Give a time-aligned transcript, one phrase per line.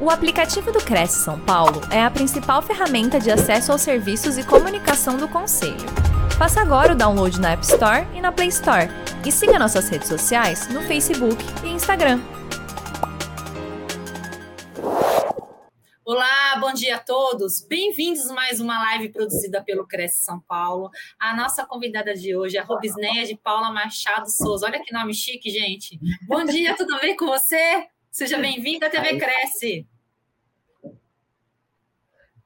[0.00, 4.46] O aplicativo do Cresce São Paulo é a principal ferramenta de acesso aos serviços e
[4.46, 5.74] comunicação do Conselho.
[6.38, 8.86] Faça agora o download na App Store e na Play Store.
[9.26, 12.20] E siga nossas redes sociais no Facebook e Instagram.
[16.04, 17.66] Olá, bom dia a todos.
[17.68, 20.90] Bem-vindos a mais uma live produzida pelo Cresce São Paulo.
[21.18, 24.64] A nossa convidada de hoje é a Robisneia de Paula Machado Souza.
[24.64, 25.98] Olha que nome chique, gente.
[26.28, 27.88] Bom dia, tudo bem com você?
[28.10, 29.86] Seja bem-vindo à TV Cresce.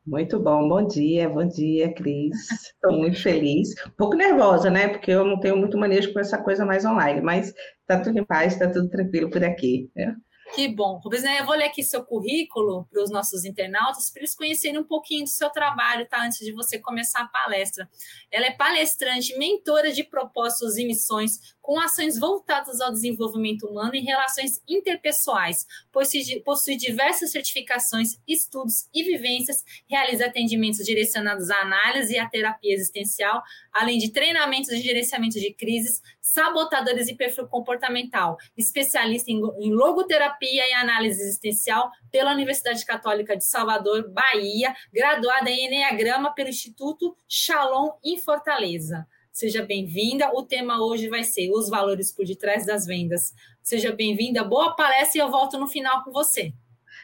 [0.05, 2.51] Muito bom, bom dia, bom dia, Cris.
[2.75, 3.71] Estou muito feliz.
[3.87, 4.89] Um pouco nervosa, né?
[4.89, 8.25] Porque eu não tenho muito manejo com essa coisa mais online, mas está tudo em
[8.25, 9.89] paz, está tudo tranquilo por aqui.
[9.95, 10.17] Né?
[10.55, 11.01] Que bom.
[11.03, 14.79] Rubens, né, eu vou ler aqui seu currículo para os nossos internautas, para eles conhecerem
[14.79, 16.23] um pouquinho do seu trabalho, tá?
[16.23, 17.89] Antes de você começar a palestra.
[18.31, 24.01] Ela é palestrante, mentora de propósitos e missões, com ações voltadas ao desenvolvimento humano e
[24.01, 32.19] relações interpessoais, possui, possui diversas certificações, estudos e vivências, realiza atendimentos direcionados à análise e
[32.19, 33.41] à terapia existencial,
[33.73, 40.69] além de treinamentos de gerenciamento de crises, sabotadores e perfil comportamental, especialista em, em logoterapia
[40.69, 47.93] e análise existencial pela Universidade Católica de Salvador, Bahia, graduada em Enneagrama pelo Instituto Shalom
[48.05, 49.07] em Fortaleza.
[49.33, 50.31] Seja bem-vinda.
[50.35, 53.33] O tema hoje vai ser os valores por detrás das vendas.
[53.63, 54.45] Seja bem-vinda.
[54.45, 56.53] Boa palestra e eu volto no final com você.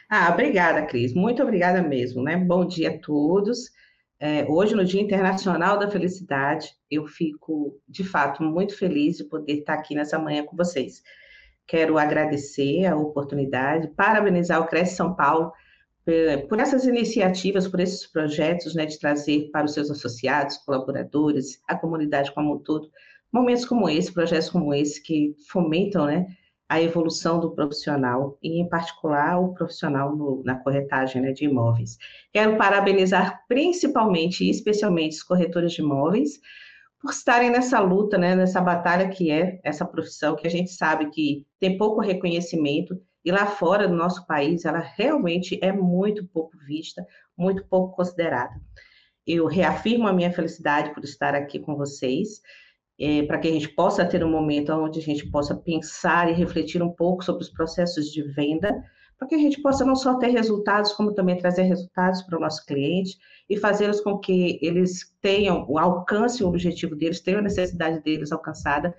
[0.07, 1.11] Ah, obrigada, Cris.
[1.11, 2.37] Muito obrigada mesmo, né?
[2.37, 3.71] Bom dia a todos.
[4.19, 9.53] É, hoje, no Dia Internacional da Felicidade, eu fico, de fato, muito feliz de poder
[9.53, 11.01] estar aqui nessa manhã com vocês.
[11.65, 15.51] Quero agradecer a oportunidade, parabenizar o Cresce São Paulo
[16.47, 21.75] por essas iniciativas, por esses projetos, né, de trazer para os seus associados, colaboradores, a
[21.75, 22.89] comunidade como um todo,
[23.31, 26.25] momentos como esse, projetos como esse, que fomentam, né,
[26.67, 31.97] a evolução do profissional, e em particular o profissional no, na corretagem né, de imóveis.
[32.31, 36.39] Quero parabenizar principalmente e especialmente os corretores de imóveis,
[37.01, 41.09] por estarem nessa luta, né, nessa batalha que é essa profissão, que a gente sabe
[41.09, 46.57] que tem pouco reconhecimento, e lá fora do nosso país, ela realmente é muito pouco
[46.65, 47.05] vista,
[47.37, 48.59] muito pouco considerada.
[49.25, 52.41] Eu reafirmo a minha felicidade por estar aqui com vocês,
[52.99, 56.33] é, para que a gente possa ter um momento onde a gente possa pensar e
[56.33, 58.83] refletir um pouco sobre os processos de venda,
[59.19, 62.41] para que a gente possa não só ter resultados, como também trazer resultados para o
[62.41, 63.15] nosso cliente
[63.47, 68.91] e fazê-los com que eles tenham, alcance o objetivo deles, tenham a necessidade deles alcançada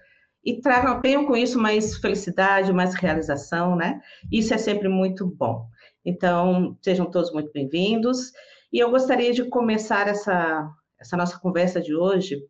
[0.44, 4.00] e tragam, com isso mais felicidade, mais realização, né?
[4.30, 5.68] Isso é sempre muito bom.
[6.04, 8.32] Então, sejam todos muito bem-vindos.
[8.72, 10.68] E eu gostaria de começar essa,
[10.98, 12.42] essa nossa conversa de hoje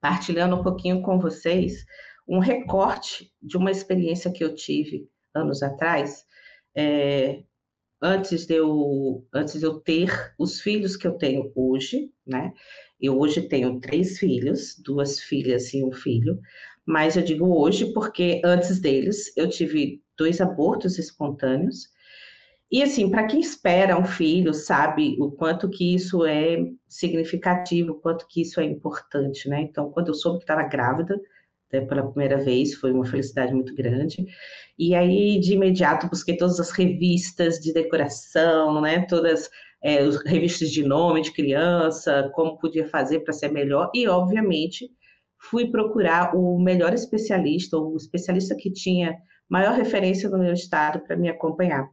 [0.00, 1.84] partilhando um pouquinho com vocês
[2.26, 6.24] um recorte de uma experiência que eu tive anos atrás,
[6.74, 7.42] é,
[8.00, 12.52] antes de eu antes de eu ter os filhos que eu tenho hoje, né?
[13.00, 16.40] Eu hoje tenho três filhos, duas filhas e um filho,
[16.86, 21.88] mas eu digo hoje porque antes deles eu tive dois abortos espontâneos.
[22.70, 28.00] E assim, para quem espera um filho, sabe o quanto que isso é significativo, o
[28.00, 29.60] quanto que isso é importante, né?
[29.60, 31.20] Então, quando eu soube que estava grávida,
[31.72, 34.26] né, pela primeira vez, foi uma felicidade muito grande.
[34.78, 39.04] E aí, de imediato, busquei todas as revistas de decoração, né?
[39.06, 39.50] Todas
[39.82, 43.90] é, as revistas de nome de criança, como podia fazer para ser melhor.
[43.94, 44.90] E, obviamente,
[45.50, 49.16] fui procurar o melhor especialista, ou o especialista que tinha
[49.48, 51.88] maior referência no meu estado para me acompanhar.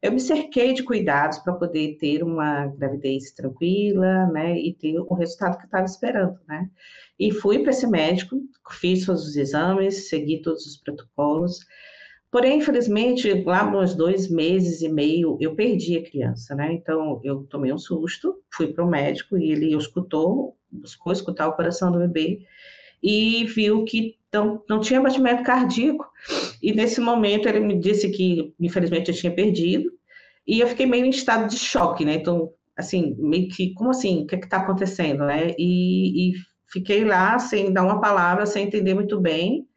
[0.00, 5.14] Eu me cerquei de cuidados para poder ter uma gravidez tranquila, né, e ter o
[5.14, 6.68] resultado que eu estava esperando, né.
[7.18, 8.36] E fui para esse médico,
[8.70, 11.60] fiz todos os exames, segui todos os protocolos.
[12.30, 16.72] Porém, infelizmente, lá nos dois meses e meio, eu perdi a criança, né?
[16.72, 21.52] Então, eu tomei um susto, fui para o médico e ele escutou, buscou escutar o
[21.52, 22.40] coração do bebê
[23.04, 26.10] e viu que não, não tinha batimento cardíaco.
[26.62, 29.92] E nesse momento ele me disse que, infelizmente, eu tinha perdido.
[30.46, 32.14] E eu fiquei meio em estado de choque, né?
[32.14, 34.22] Então, assim, meio que, como assim?
[34.22, 35.54] O que é está acontecendo, né?
[35.58, 36.32] E, e
[36.72, 39.68] fiquei lá sem dar uma palavra, sem entender muito bem,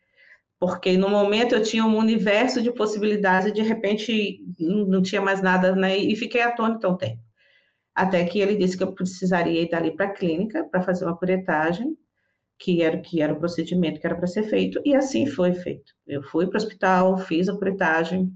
[0.59, 5.41] porque no momento eu tinha um universo de possibilidades e de repente não, tinha mais
[5.41, 5.97] nada, né?
[5.97, 7.19] E fiquei atônito um tempo.
[7.93, 11.17] Até que ele disse que eu precisaria ir dali para a clínica para fazer uma
[11.17, 11.97] curetagem
[12.59, 15.93] que era que era o procedimento que era para ser feito, e assim foi feito.
[16.07, 18.31] Eu fui para o hospital, fiz a curetagem,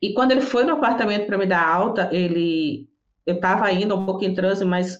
[0.00, 2.88] e quando ele foi no apartamento para me dar alta, ele
[3.26, 4.98] eu estava ainda um pouco em transe, mas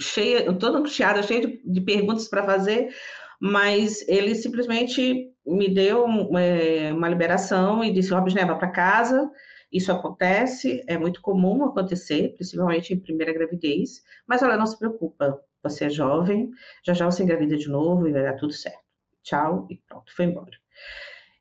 [0.00, 2.94] cheia, toda angustiada, cheia de, de perguntas para fazer,
[3.40, 6.06] mas ele simplesmente me deu
[6.38, 9.30] é, uma liberação e disse, Robson, vá para casa,
[9.72, 15.40] Isso acontece, é muito comum acontecer, principalmente em primeira gravidez, mas ela não se preocupa.
[15.68, 16.50] Você é jovem,
[16.84, 18.78] já já você engravida de novo e vai dar tudo certo.
[19.22, 20.56] Tchau e pronto, foi embora.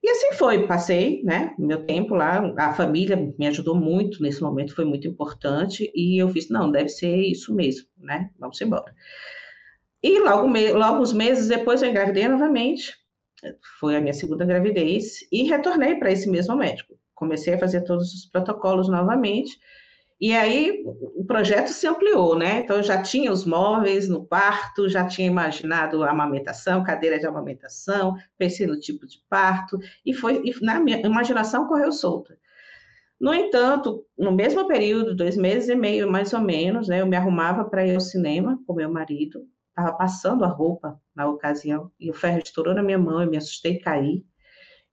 [0.05, 4.75] E assim foi, passei, né, meu tempo lá, a família me ajudou muito nesse momento,
[4.75, 8.93] foi muito importante, e eu fiz, não, deve ser isso mesmo, né, vamos embora.
[10.03, 10.47] E logo,
[10.77, 12.95] logo uns meses depois eu engravidei novamente,
[13.79, 16.93] foi a minha segunda gravidez, e retornei para esse mesmo médico.
[17.15, 19.57] Comecei a fazer todos os protocolos novamente,
[20.19, 22.59] e aí o projeto se ampliou, né?
[22.59, 28.15] Então eu já tinha os móveis no quarto, já tinha imaginado amamentação, cadeira de amamentação,
[28.37, 32.37] pensei no tipo de parto, e foi e na minha imaginação correu solta.
[33.19, 37.15] No entanto, no mesmo período, dois meses e meio mais ou menos, né, eu me
[37.15, 42.09] arrumava para ir ao cinema com meu marido, estava passando a roupa na ocasião, e
[42.09, 44.23] o ferro estourou na minha mão, eu me assustei e caí,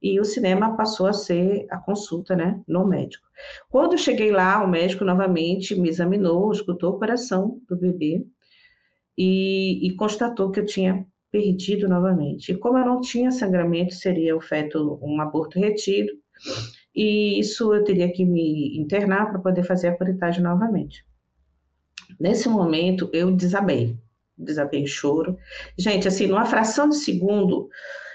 [0.03, 3.25] e o cinema passou a ser a consulta, né, no médico.
[3.71, 8.27] Quando eu cheguei lá, o médico novamente me examinou, escutou o coração do bebê
[9.17, 12.53] e, e constatou que eu tinha perdido novamente.
[12.53, 16.13] E como eu não tinha sangramento, seria o feto um aborto retido,
[16.95, 21.07] e isso eu teria que me internar para poder fazer a curetagem novamente.
[22.21, 23.97] Nesse momento, eu desabei,
[24.37, 25.39] desabei em choro.
[25.79, 27.71] Gente, assim, numa fração de segundo,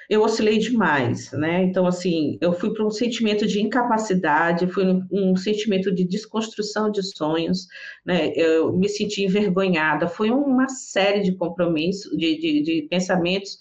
[0.09, 1.63] eu oscilei demais, né?
[1.63, 7.03] Então, assim, eu fui para um sentimento de incapacidade, fui um, sentimento de desconstrução de
[7.03, 7.67] sonhos,
[8.05, 8.31] né?
[8.33, 13.57] Eu me senti envergonhada, foi uma série de compromissos, de, de, de pensamentos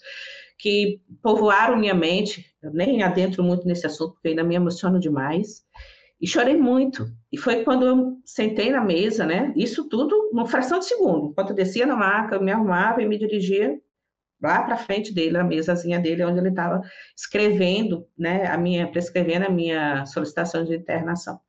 [0.57, 2.45] que povoaram minha mente.
[2.63, 5.65] Eu nem adentro muito nesse assunto, porque ainda me emociono demais.
[6.19, 7.07] E chorei muito.
[7.31, 9.53] E foi quando eu sentei na mesa, né?
[9.55, 11.27] Isso tudo numa fração de segundo.
[11.27, 13.77] Enquanto eu descia na maca, eu me arrumava e me dirigia
[14.41, 16.81] lá para frente dele, na mesazinha dele, onde ele estava
[17.15, 21.39] escrevendo, né, a minha, prescrevendo a minha solicitação de internação.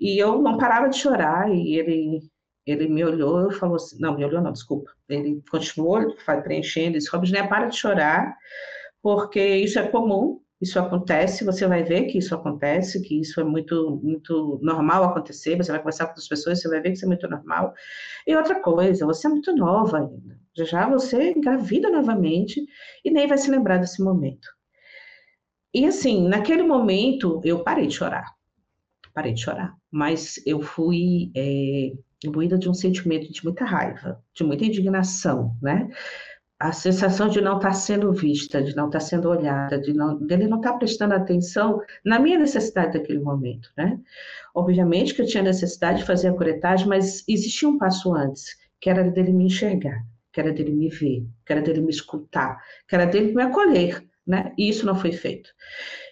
[0.00, 2.20] E eu não parava de chorar, e ele,
[2.66, 7.10] ele me olhou e falou assim, não, me olhou não, desculpa, ele continuou preenchendo, disse,
[7.10, 8.36] Robinha, para de chorar,
[9.02, 13.44] porque isso é comum, isso acontece, você vai ver que isso acontece, que isso é
[13.44, 17.04] muito, muito normal acontecer, você vai conversar com as pessoas, você vai ver que isso
[17.04, 17.74] é muito normal.
[18.24, 20.40] E outra coisa, você é muito nova ainda.
[20.56, 22.64] Já já você engravida novamente
[23.04, 24.46] e nem vai se lembrar desse momento.
[25.74, 28.30] E assim, naquele momento, eu parei de chorar.
[29.12, 29.74] Parei de chorar.
[29.90, 31.92] Mas eu fui é,
[32.24, 35.88] imbuída de um sentimento de muita raiva, de muita indignação, né?
[36.62, 40.46] A sensação de não estar sendo vista, de não estar sendo olhada, de não, dele
[40.46, 43.98] não estar prestando atenção na minha necessidade daquele momento, né?
[44.54, 48.88] Obviamente que eu tinha necessidade de fazer a curetagem, mas existia um passo antes, que
[48.88, 52.94] era dele me enxergar, que era dele me ver, que era dele me escutar, que
[52.94, 54.52] era dele me acolher, né?
[54.56, 55.50] E isso não foi feito.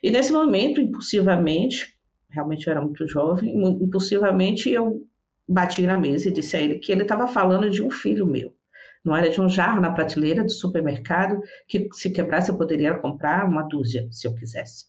[0.02, 1.94] E nesse momento, impulsivamente,
[2.28, 5.06] realmente eu era muito jovem, impulsivamente eu
[5.48, 8.52] bati na mesa e disse a ele que ele estava falando de um filho meu
[9.04, 13.46] não era de um jarro na prateleira do supermercado que, se quebrasse, eu poderia comprar
[13.46, 14.86] uma dúzia, se eu quisesse.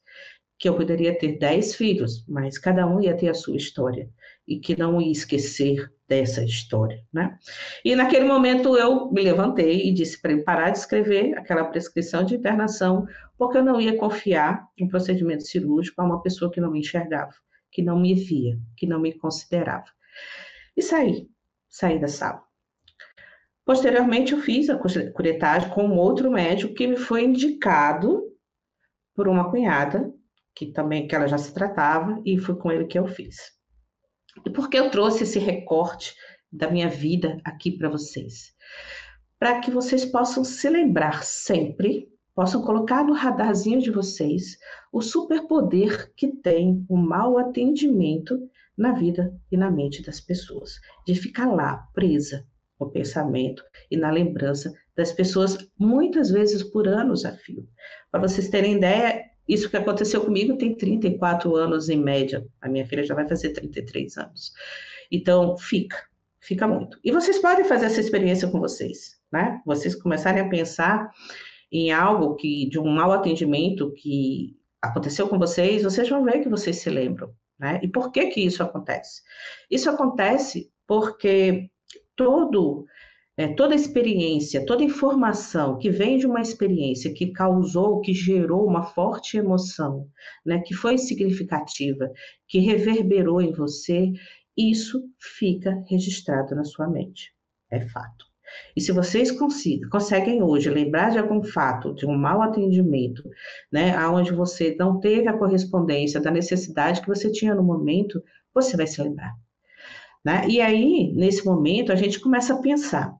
[0.59, 4.09] Que eu poderia ter dez filhos, mas cada um ia ter a sua história.
[4.47, 7.37] E que não ia esquecer dessa história, né?
[7.85, 12.25] E naquele momento eu me levantei e disse para ele parar de escrever aquela prescrição
[12.25, 16.71] de internação, porque eu não ia confiar um procedimento cirúrgico a uma pessoa que não
[16.71, 17.33] me enxergava,
[17.71, 19.85] que não me via, que não me considerava.
[20.75, 21.29] E saí,
[21.69, 22.50] saí da sala.
[23.71, 28.21] Posteriormente, eu fiz a curetagem com um outro médico que me foi indicado
[29.15, 30.13] por uma cunhada,
[30.53, 33.37] que também que ela já se tratava, e foi com ele que eu fiz.
[34.45, 36.13] E por que eu trouxe esse recorte
[36.51, 38.53] da minha vida aqui para vocês?
[39.39, 44.57] Para que vocês possam se lembrar sempre, possam colocar no radarzinho de vocês
[44.91, 48.37] o superpoder que tem o mau atendimento
[48.77, 50.73] na vida e na mente das pessoas,
[51.07, 52.45] de ficar lá presa,
[52.81, 57.67] no pensamento e na lembrança das pessoas, muitas vezes por anos a fio.
[58.11, 62.45] Para vocês terem ideia, isso que aconteceu comigo tem 34 anos em média.
[62.59, 64.51] A minha filha já vai fazer 33 anos.
[65.11, 65.97] Então, fica,
[66.39, 66.99] fica muito.
[67.03, 69.61] E vocês podem fazer essa experiência com vocês, né?
[69.65, 71.09] Vocês começarem a pensar
[71.71, 76.49] em algo que de um mau atendimento que aconteceu com vocês, vocês vão ver que
[76.49, 77.79] vocês se lembram, né?
[77.83, 79.21] E por que que isso acontece?
[79.69, 81.69] Isso acontece porque
[82.23, 82.85] todo
[83.37, 88.83] é, toda experiência, toda informação que vem de uma experiência que causou, que gerou uma
[88.83, 90.07] forte emoção,
[90.45, 92.11] né, que foi significativa,
[92.47, 94.11] que reverberou em você,
[94.55, 97.33] isso fica registrado na sua mente.
[97.71, 98.25] É fato.
[98.75, 99.31] E se vocês
[99.89, 103.23] conseguem hoje lembrar de algum fato, de um mau atendimento,
[103.71, 108.21] né, aonde você não teve a correspondência da necessidade que você tinha no momento,
[108.53, 109.33] você vai se lembrar.
[110.23, 110.47] Né?
[110.47, 113.15] E aí, nesse momento, a gente começa a pensar.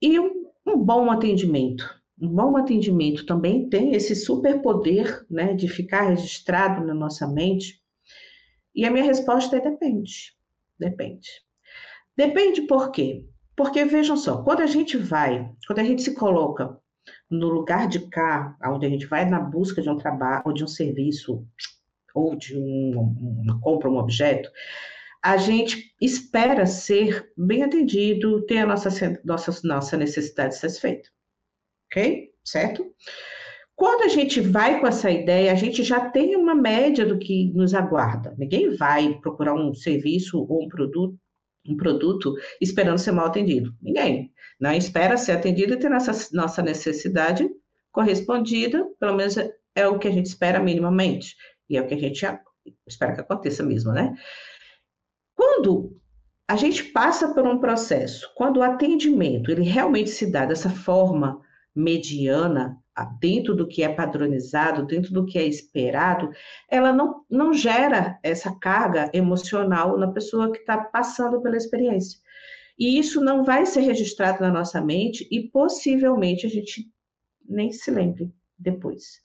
[0.00, 1.84] E um, bom atendimento?
[2.20, 7.80] Um bom atendimento também tem esse superpoder né, de ficar registrado na nossa mente?
[8.74, 10.32] E a minha resposta é depende.
[10.78, 11.28] Depende.
[12.16, 13.24] Depende por quê?
[13.56, 16.78] Porque vejam só, quando a gente vai, quando a gente se coloca
[17.30, 20.64] no lugar de cá, onde a gente vai na busca de um trabalho, ou de
[20.64, 21.46] um serviço,
[22.14, 22.98] ou de um,
[23.42, 24.50] uma compra, um objeto,
[25.22, 28.90] a gente espera ser bem atendido, ter a nossa,
[29.24, 31.08] nossa, nossa necessidade satisfeita.
[31.86, 32.30] Ok?
[32.44, 32.84] Certo?
[33.76, 37.52] Quando a gente vai com essa ideia, a gente já tem uma média do que
[37.52, 38.34] nos aguarda.
[38.36, 41.16] Ninguém vai procurar um serviço ou um produto
[41.64, 43.72] um produto esperando ser mal atendido.
[43.80, 44.32] Ninguém.
[44.60, 44.76] Não né?
[44.76, 47.48] espera ser atendido e ter nossa, nossa necessidade
[47.92, 51.36] correspondida, pelo menos é, é o que a gente espera minimamente,
[51.68, 52.26] e é o que a gente
[52.86, 54.14] espera que aconteça mesmo, né?
[55.44, 56.00] Quando
[56.46, 61.40] a gente passa por um processo, quando o atendimento ele realmente se dá dessa forma
[61.74, 62.80] mediana,
[63.18, 66.30] dentro do que é padronizado, dentro do que é esperado,
[66.70, 72.20] ela não, não gera essa carga emocional na pessoa que está passando pela experiência.
[72.78, 76.88] E isso não vai ser registrado na nossa mente e possivelmente a gente
[77.44, 79.20] nem se lembre depois.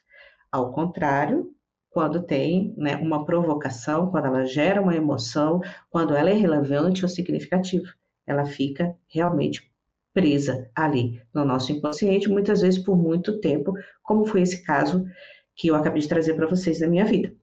[0.51, 1.55] Ao contrário,
[1.97, 7.09] quando tem né, uma provocação, quando ela gera uma emoção, quando ela é relevante ou
[7.09, 7.87] significativa,
[8.23, 9.67] ela fica realmente
[10.13, 13.73] presa ali no nosso inconsciente, muitas vezes por muito tempo,
[14.03, 15.07] como foi esse caso
[15.55, 17.33] que eu acabei de trazer para vocês da minha vida.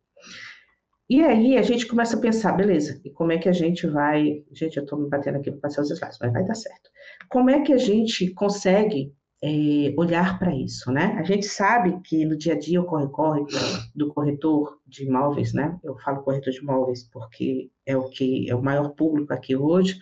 [1.10, 4.44] E aí a gente começa a pensar, beleza, e como é que a gente vai.
[4.52, 6.90] Gente, eu estou me batendo aqui para passar os slides, mas vai dar certo.
[7.28, 9.12] Como é que a gente consegue
[9.44, 11.16] é, olhar para isso, né?
[11.18, 13.44] A gente sabe que no dia a dia o corre-corre
[13.94, 15.78] do corretor de imóveis, né?
[15.84, 19.98] Eu falo corretor de imóveis porque é o que é o maior público aqui hoje,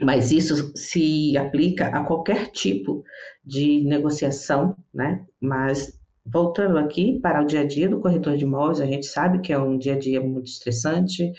[0.00, 3.04] mas isso se aplica a qualquer tipo
[3.44, 5.26] de negociação, né?
[5.38, 5.92] Mas
[6.24, 9.52] voltando aqui para o dia a dia do corretor de imóveis, a gente sabe que
[9.52, 11.30] é um dia a dia muito estressante,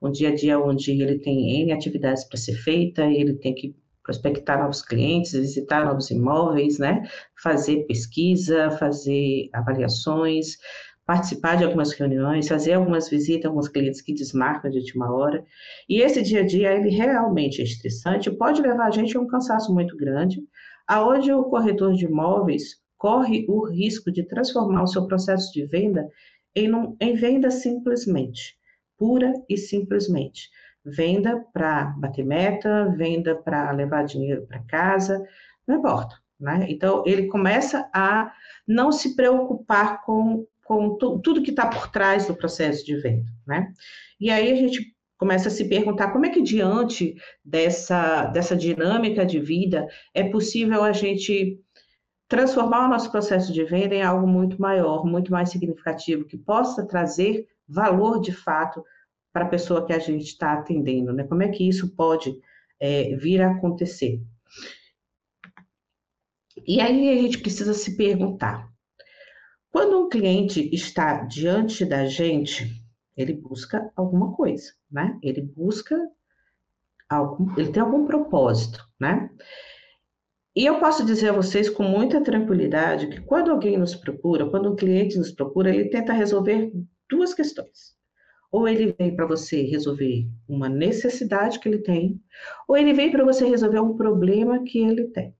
[0.00, 3.76] um dia a dia onde ele tem N atividades para ser feita, ele tem que
[4.04, 7.02] prospectar novos clientes, visitar novos imóveis, né?
[7.42, 10.58] Fazer pesquisa, fazer avaliações,
[11.06, 15.44] participar de algumas reuniões, fazer algumas visitas alguns clientes que desmarcam de última hora.
[15.88, 19.26] E esse dia a dia, ele realmente é estressante, pode levar a gente a um
[19.26, 20.42] cansaço muito grande,
[20.86, 26.08] aonde o corretor de imóveis corre o risco de transformar o seu processo de venda
[26.54, 28.56] em, um, em venda simplesmente,
[28.96, 30.48] pura e simplesmente.
[30.84, 35.24] Venda para bater meta, venda para levar dinheiro para casa,
[35.66, 36.16] não importa.
[36.38, 36.66] Né?
[36.68, 38.32] Então, ele começa a
[38.66, 43.72] não se preocupar com com tudo que está por trás do processo de venda, né?
[44.18, 47.14] E aí a gente começa a se perguntar como é que diante
[47.44, 51.60] dessa, dessa dinâmica de vida é possível a gente
[52.28, 56.86] transformar o nosso processo de venda em algo muito maior, muito mais significativo, que possa
[56.86, 58.82] trazer valor de fato
[59.34, 61.24] para a pessoa que a gente está atendendo, né?
[61.24, 62.40] Como é que isso pode
[62.78, 64.22] é, vir a acontecer?
[66.64, 68.72] E aí a gente precisa se perguntar,
[69.72, 72.80] quando um cliente está diante da gente,
[73.16, 75.18] ele busca alguma coisa, né?
[75.20, 75.98] Ele busca
[77.08, 79.28] algum, ele tem algum propósito, né?
[80.54, 84.70] E eu posso dizer a vocês com muita tranquilidade que quando alguém nos procura, quando
[84.70, 86.72] um cliente nos procura, ele tenta resolver
[87.10, 87.94] duas questões.
[88.54, 92.20] Ou ele vem para você resolver uma necessidade que ele tem,
[92.68, 95.34] ou ele vem para você resolver um problema que ele tem.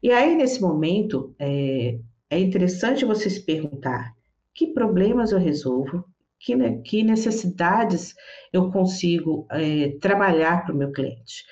[0.00, 1.98] E aí, nesse momento, é,
[2.30, 4.14] é interessante você se perguntar
[4.54, 6.04] que problemas eu resolvo,
[6.38, 8.14] que, que necessidades
[8.52, 11.44] eu consigo é, trabalhar para o meu cliente.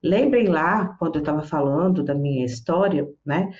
[0.00, 3.50] Lembrem lá, quando eu estava falando da minha história, né?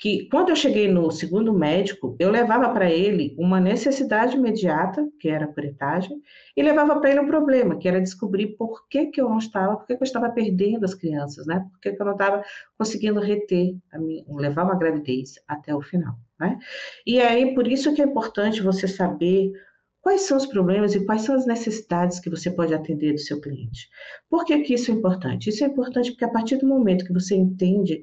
[0.00, 5.28] Que quando eu cheguei no segundo médico, eu levava para ele uma necessidade imediata, que
[5.28, 6.22] era a curetagem,
[6.56, 9.76] e levava para ele um problema, que era descobrir por que, que eu não estava,
[9.76, 11.66] por que, que eu estava perdendo as crianças, né?
[11.70, 12.42] Por que, que eu não estava
[12.78, 16.58] conseguindo reter, minha, levar uma gravidez até o final, né?
[17.06, 19.52] E aí, por isso que é importante você saber
[20.00, 23.38] quais são os problemas e quais são as necessidades que você pode atender do seu
[23.38, 23.86] cliente.
[24.30, 25.50] Por que, que isso é importante?
[25.50, 28.02] Isso é importante porque a partir do momento que você entende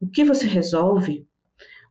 [0.00, 1.24] o que você resolve,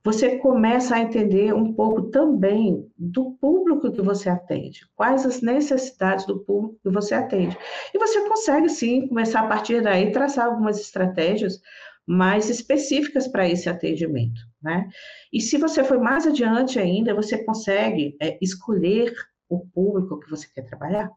[0.06, 6.28] você começa a entender um pouco também do público que você atende, quais as necessidades
[6.28, 7.58] do público que você atende.
[7.92, 11.60] E você consegue, sim, começar a partir daí traçar algumas estratégias
[12.06, 14.88] mais específicas para esse atendimento, né?
[15.34, 19.12] E se você for mais adiante ainda, você consegue é, escolher
[19.50, 21.10] o público que você quer trabalhar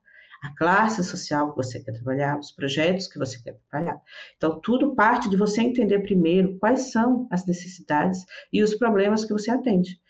[0.42, 4.00] a classe social que você quer trabalhar, os projetos que você quer trabalhar.
[4.36, 9.32] Então, tudo parte de você entender primeiro quais são as necessidades e os problemas que
[9.32, 10.00] você atende.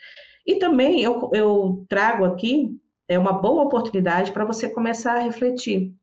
[0.47, 5.95] E também eu, eu trago aqui é uma boa oportunidade para você começar a refletir.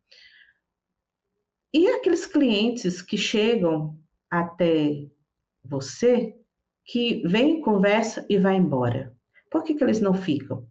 [1.71, 5.07] E aqueles clientes que chegam até
[5.63, 6.35] você,
[6.83, 9.15] que vem, conversa e vai embora?
[9.51, 10.67] Por que, que eles não ficam?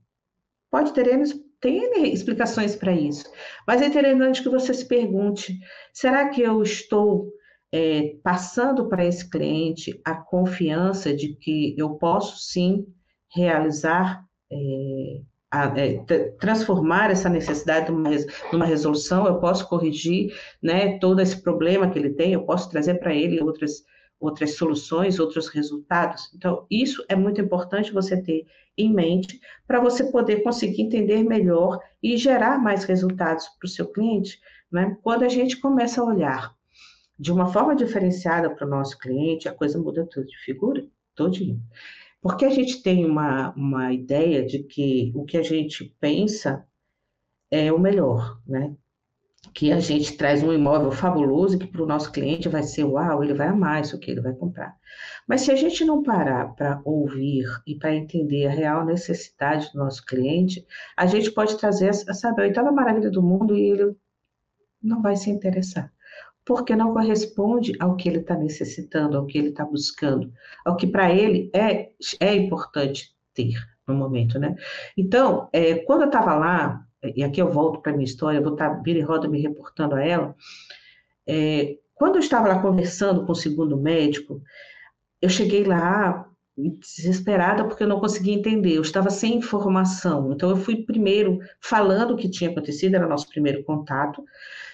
[0.70, 1.32] Pode ter eles
[1.64, 3.24] tem explicações para isso.
[3.66, 5.58] Mas é interessante que você se pergunte:
[5.94, 7.32] será que eu estou
[7.72, 12.86] é, passando para esse cliente a confiança de que eu posso sim
[13.34, 15.96] realizar, é, a, é,
[16.38, 18.10] transformar essa necessidade numa,
[18.52, 22.96] numa resolução, eu posso corrigir né, todo esse problema que ele tem, eu posso trazer
[23.00, 23.82] para ele outras
[24.24, 26.30] outras soluções, outros resultados.
[26.34, 31.78] Então, isso é muito importante você ter em mente para você poder conseguir entender melhor
[32.02, 34.40] e gerar mais resultados para o seu cliente.
[34.70, 34.96] Né?
[35.02, 36.54] Quando a gente começa a olhar
[37.18, 41.62] de uma forma diferenciada para o nosso cliente, a coisa muda tudo de figura, todinho.
[42.20, 46.66] Porque a gente tem uma, uma ideia de que o que a gente pensa
[47.50, 48.74] é o melhor, né?
[49.54, 53.22] Que a gente traz um imóvel fabuloso que para o nosso cliente vai ser uau,
[53.22, 54.76] ele vai amar isso que ele vai comprar.
[55.28, 59.78] Mas se a gente não parar para ouvir e para entender a real necessidade do
[59.78, 63.96] nosso cliente, a gente pode trazer, sabe, a oitava maravilha do mundo e ele
[64.82, 65.92] não vai se interessar.
[66.44, 70.32] Porque não corresponde ao que ele está necessitando, ao que ele está buscando,
[70.64, 73.54] ao que para ele é, é importante ter
[73.86, 74.56] no momento, né?
[74.96, 78.52] Então, é, quando eu estava lá, e aqui eu volto para a minha história, vou
[78.52, 80.34] estar vira e roda me reportando a ela.
[81.26, 84.42] É, quando eu estava lá conversando com o segundo médico,
[85.20, 90.32] eu cheguei lá desesperada porque eu não conseguia entender, eu estava sem informação.
[90.32, 94.24] Então eu fui primeiro falando o que tinha acontecido, era o nosso primeiro contato.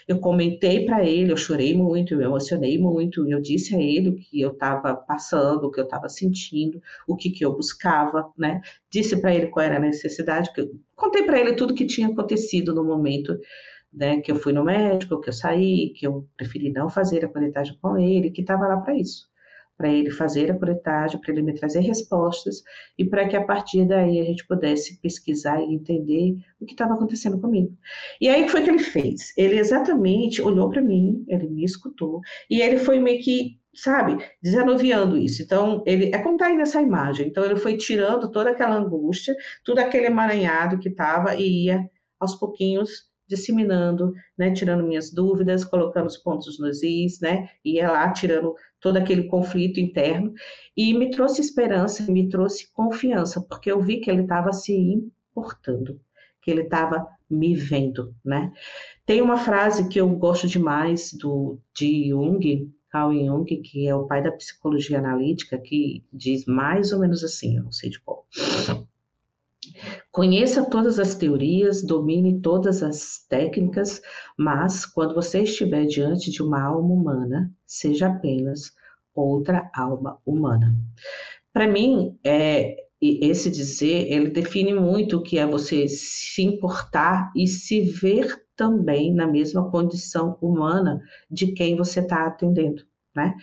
[0.06, 4.14] Eu comentei para ele, eu chorei muito, eu emocionei muito, eu disse a ele o
[4.16, 8.60] que eu estava passando, o que eu estava sentindo, o que, que eu buscava, né?
[8.90, 12.08] Disse para ele qual era a necessidade, que eu contei para ele tudo que tinha
[12.08, 13.38] acontecido no momento
[13.92, 17.28] né, que eu fui no médico, que eu saí, que eu preferi não fazer a
[17.28, 19.29] coletagem com ele, que estava lá para isso
[19.80, 22.62] para ele fazer a coletagem, para ele me trazer respostas
[22.98, 26.92] e para que a partir daí a gente pudesse pesquisar e entender o que estava
[26.92, 27.74] acontecendo comigo.
[28.20, 29.32] E aí foi que ele fez.
[29.38, 35.16] Ele exatamente olhou para mim, ele me escutou e ele foi meio que sabe, desanuviando
[35.16, 35.42] isso.
[35.42, 37.28] Então, ele é como está aí nessa imagem.
[37.28, 41.88] Então, ele foi tirando toda aquela angústia, tudo aquele emaranhado que estava e ia
[42.18, 48.12] aos pouquinhos disseminando, né, tirando minhas dúvidas, colocando os pontos nos is, né, ia lá
[48.12, 50.32] tirando todo aquele conflito interno
[50.76, 56.00] e me trouxe esperança, me trouxe confiança, porque eu vi que ele estava se importando,
[56.42, 58.52] que ele estava me vendo, né?
[59.06, 64.06] Tem uma frase que eu gosto demais do de Jung, Carl Jung, que é o
[64.06, 68.26] pai da psicologia analítica, que diz mais ou menos assim, eu não sei de qual.
[70.12, 74.02] Conheça todas as teorias, domine todas as técnicas,
[74.36, 78.72] mas quando você estiver diante de uma alma humana, seja apenas
[79.14, 80.74] outra alma humana.
[81.52, 87.46] Para mim, é, esse dizer, ele define muito o que é você se importar e
[87.46, 92.84] se ver também na mesma condição humana de quem você está atendendo.
[93.14, 93.34] Né?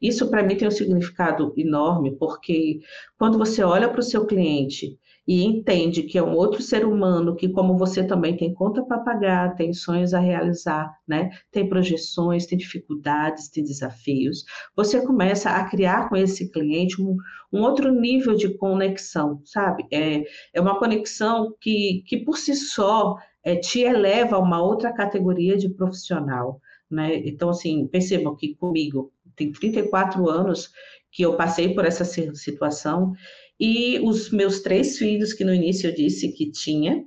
[0.00, 2.80] Isso para mim tem um significado enorme, porque
[3.18, 7.34] quando você olha para o seu cliente e entende que é um outro ser humano
[7.34, 11.30] que, como você também tem conta para pagar, tem sonhos a realizar, né?
[11.50, 14.44] Tem projeções, tem dificuldades, tem desafios.
[14.76, 17.16] Você começa a criar com esse cliente um,
[17.52, 19.84] um outro nível de conexão, sabe?
[19.92, 20.22] É,
[20.54, 25.56] é uma conexão que, que por si só é, te eleva a uma outra categoria
[25.56, 26.60] de profissional.
[26.88, 27.16] Né?
[27.26, 30.70] Então, assim, percebam que comigo, tem 34 anos
[31.10, 33.12] que eu passei por essa situação
[33.58, 37.04] e os meus três filhos, que no início eu disse que tinha,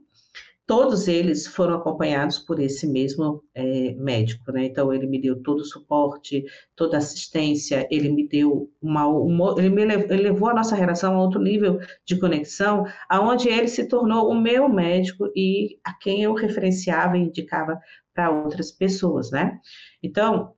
[0.69, 4.65] todos eles foram acompanhados por esse mesmo é, médico, né?
[4.65, 9.55] Então ele me deu todo o suporte, toda a assistência, ele me deu uma, uma
[9.57, 13.67] ele me levou, ele levou a nossa relação a outro nível de conexão, aonde ele
[13.67, 17.79] se tornou o meu médico e a quem eu referenciava e indicava
[18.13, 19.59] para outras pessoas, né?
[20.03, 20.53] Então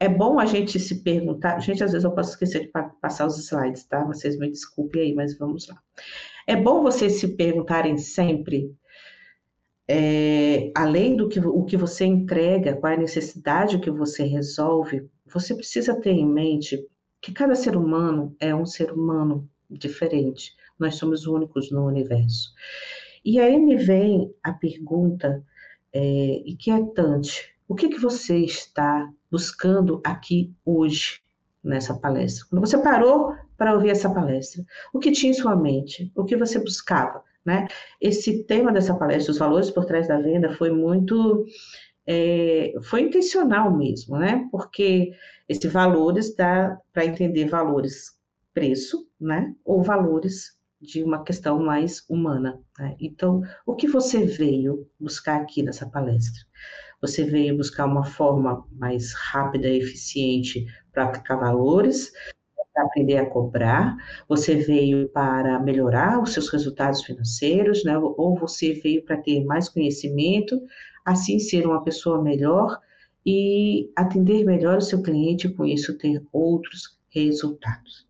[0.00, 1.60] é bom a gente se perguntar.
[1.60, 4.02] Gente, às vezes eu posso esquecer de passar os slides, tá?
[4.02, 5.78] Vocês me desculpem aí, mas vamos lá.
[6.46, 8.74] É bom vocês se perguntarem sempre,
[9.86, 15.06] é, além do que o que você entrega, qual é a necessidade que você resolve,
[15.26, 16.82] você precisa ter em mente
[17.20, 20.56] que cada ser humano é um ser humano diferente.
[20.78, 22.54] Nós somos únicos no universo.
[23.22, 25.44] E aí me vem a pergunta
[25.92, 31.20] é, inquietante: o que, que você está buscando aqui hoje
[31.62, 32.44] nessa palestra?
[32.50, 36.10] Quando você parou para ouvir essa palestra, o que tinha em sua mente?
[36.16, 37.22] O que você buscava?
[37.46, 37.68] Né?
[38.00, 41.46] Esse tema dessa palestra, os valores por trás da venda, foi muito
[42.04, 44.48] é, foi intencional mesmo, né?
[44.50, 45.12] Porque
[45.48, 48.18] esse valores dá para entender valores
[48.52, 49.54] preço, né?
[49.64, 52.58] Ou valores de uma questão mais humana.
[52.78, 52.96] Né?
[52.98, 56.42] Então, o que você veio buscar aqui nessa palestra?
[57.00, 62.12] Você veio buscar uma forma mais rápida e eficiente para aplicar valores,
[62.74, 63.96] para aprender a cobrar,
[64.28, 67.98] você veio para melhorar os seus resultados financeiros, né?
[67.98, 70.60] ou você veio para ter mais conhecimento,
[71.04, 72.78] assim ser uma pessoa melhor
[73.24, 78.06] e atender melhor o seu cliente e com isso ter outros resultados.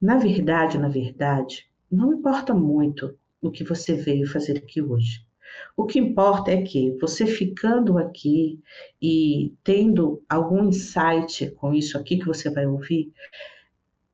[0.00, 5.26] Na verdade, na verdade, não importa muito o que você veio fazer aqui hoje.
[5.76, 8.60] O que importa é que você ficando aqui
[9.00, 13.12] e tendo algum insight com isso aqui que você vai ouvir,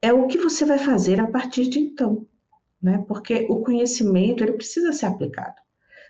[0.01, 2.27] é o que você vai fazer a partir de então,
[2.81, 3.05] né?
[3.09, 5.57] Porque o conhecimento ele precisa ser aplicado.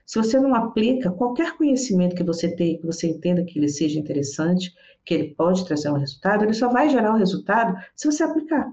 [0.04, 3.98] Se você não aplica qualquer conhecimento que você tem, que você entenda que ele seja
[3.98, 4.72] interessante,
[5.04, 8.72] que ele pode trazer um resultado, ele só vai gerar um resultado se você aplicar.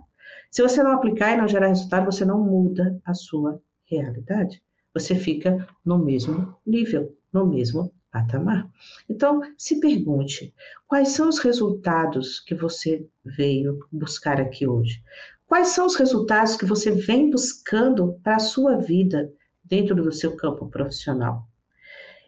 [0.50, 4.64] Se você não aplicar e não gerar resultado, você não muda a sua realidade.
[4.96, 8.66] Você fica no mesmo nível, no mesmo patamar.
[9.10, 10.54] Então, se pergunte:
[10.88, 15.04] quais são os resultados que você veio buscar aqui hoje?
[15.46, 19.32] Quais são os resultados que você vem buscando para a sua vida
[19.64, 21.46] dentro do seu campo profissional?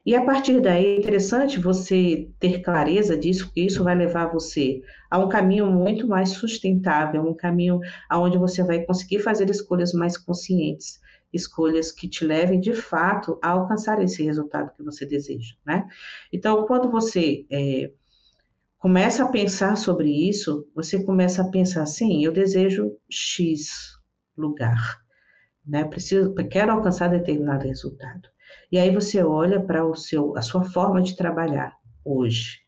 [0.06, 4.82] E a partir daí é interessante você ter clareza disso, porque isso vai levar você
[5.10, 10.18] a um caminho muito mais sustentável, um caminho aonde você vai conseguir fazer escolhas mais
[10.18, 15.88] conscientes, escolhas que te levem de fato a alcançar esse resultado que você deseja, né?
[16.32, 17.92] Então, quando você é,
[18.78, 23.98] começa a pensar sobre isso, você começa a pensar assim: eu desejo X
[24.38, 25.00] lugar,
[25.66, 25.84] né?
[25.84, 28.30] Preciso, quero alcançar determinado resultado.
[28.72, 32.60] E aí você olha para o seu, a sua forma de trabalhar hoje,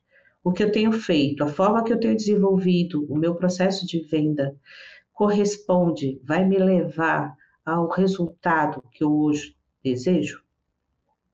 [0.43, 3.99] o que eu tenho feito, a forma que eu tenho desenvolvido, o meu processo de
[3.99, 4.55] venda
[5.13, 10.43] corresponde, vai me levar ao resultado que eu hoje desejo?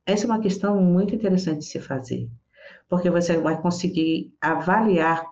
[0.06, 2.30] Essa é uma questão muito interessante de se fazer,
[2.88, 5.26] porque você vai conseguir avaliar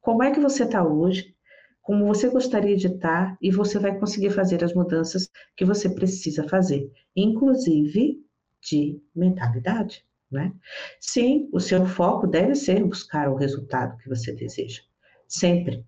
[0.00, 1.34] como é que você está hoje,
[1.80, 6.46] como você gostaria de estar, e você vai conseguir fazer as mudanças que você precisa
[6.48, 8.22] fazer, inclusive
[8.60, 10.52] de mentalidade, né?
[11.00, 14.82] Sim, o seu foco deve ser buscar o resultado que você deseja,
[15.26, 15.84] sempre.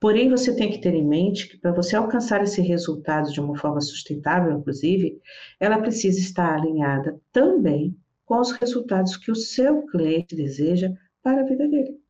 [0.00, 3.56] Porém, você tem que ter em mente que para você alcançar esse resultado de uma
[3.56, 5.20] forma sustentável, inclusive,
[5.60, 10.90] ela precisa estar alinhada também com os resultados que o seu cliente deseja
[11.22, 12.00] para a vida dele.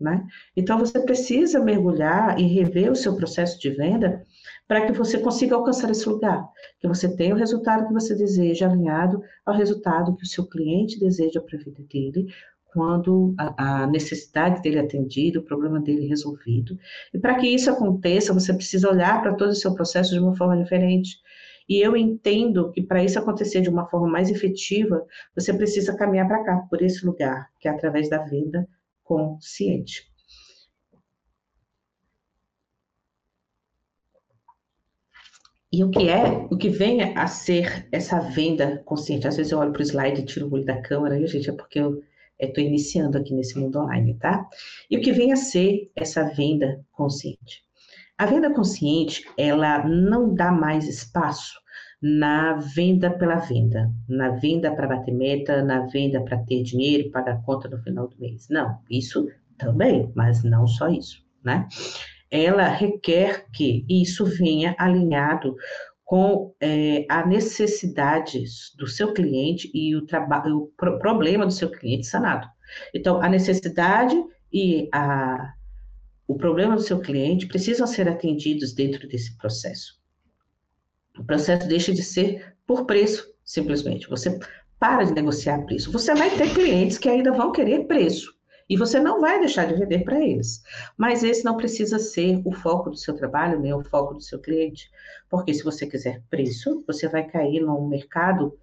[0.00, 0.24] Né?
[0.56, 4.24] Então, você precisa mergulhar e rever o seu processo de venda
[4.68, 6.46] para que você consiga alcançar esse lugar,
[6.78, 11.00] que você tenha o resultado que você deseja alinhado ao resultado que o seu cliente
[11.00, 12.26] deseja para a vida dele,
[12.72, 16.78] quando a, a necessidade dele atendida, o problema dele resolvido.
[17.12, 20.36] E para que isso aconteça, você precisa olhar para todo o seu processo de uma
[20.36, 21.18] forma diferente.
[21.68, 25.04] E eu entendo que para isso acontecer de uma forma mais efetiva,
[25.34, 28.66] você precisa caminhar para cá, por esse lugar, que é através da venda
[29.02, 30.08] consciente.
[35.70, 39.28] E o que é, o que vem a ser essa venda consciente?
[39.28, 41.50] Às vezes eu olho para o slide e tiro o olho da câmera, e, gente,
[41.50, 42.02] é porque eu
[42.46, 44.46] estou iniciando aqui nesse mundo online, tá?
[44.90, 47.62] E o que vem a ser essa venda consciente?
[48.16, 51.54] A venda consciente, ela não dá mais espaço
[52.00, 57.42] na venda pela venda, na venda para bater meta, na venda para ter dinheiro, pagar
[57.42, 58.48] conta no final do mês.
[58.48, 61.66] Não, isso também, mas não só isso, né?
[62.30, 65.56] Ela requer que isso venha alinhado
[66.08, 68.42] com é, a necessidade
[68.78, 70.06] do seu cliente e o,
[70.54, 72.48] o pro problema do seu cliente sanado.
[72.94, 74.16] Então, a necessidade
[74.50, 75.52] e a,
[76.26, 80.00] o problema do seu cliente precisam ser atendidos dentro desse processo.
[81.18, 84.08] O processo deixa de ser por preço, simplesmente.
[84.08, 84.38] Você
[84.78, 85.92] para de negociar preço.
[85.92, 88.32] Você vai ter clientes que ainda vão querer preço.
[88.68, 90.62] E você não vai deixar de vender para eles.
[90.96, 94.38] Mas esse não precisa ser o foco do seu trabalho, nem o foco do seu
[94.38, 94.90] cliente.
[95.30, 98.58] Porque se você quiser preço, você vai cair num mercado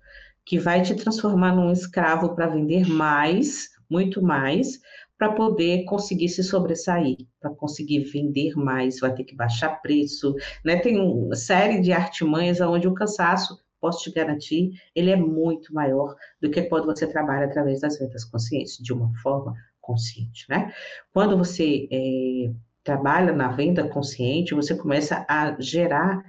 [0.45, 4.79] que vai te transformar num escravo para vender mais, muito mais,
[5.17, 10.77] para poder conseguir se sobressair, para conseguir vender mais, vai ter que baixar preço, né?
[10.77, 16.15] Tem uma série de artimanhas onde o cansaço, posso te garantir, ele é muito maior
[16.41, 19.53] do que quando você trabalha através das vendas conscientes, de uma forma
[19.85, 20.73] consciente, né?
[21.13, 22.51] Quando você é,
[22.83, 26.23] trabalha na venda consciente, você começa a gerar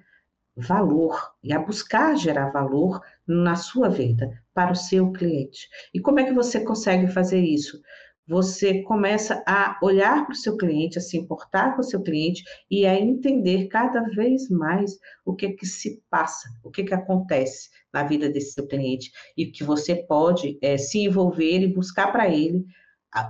[0.57, 5.69] valor e a buscar gerar valor na sua venda para o seu cliente.
[5.92, 7.81] E como é que você consegue fazer isso?
[8.27, 12.42] você começa a olhar para o seu cliente, a se importar com o seu cliente
[12.71, 17.71] e a entender cada vez mais o que que se passa, o que que acontece
[17.92, 22.29] na vida desse seu cliente e que você pode é, se envolver e buscar para
[22.29, 22.64] ele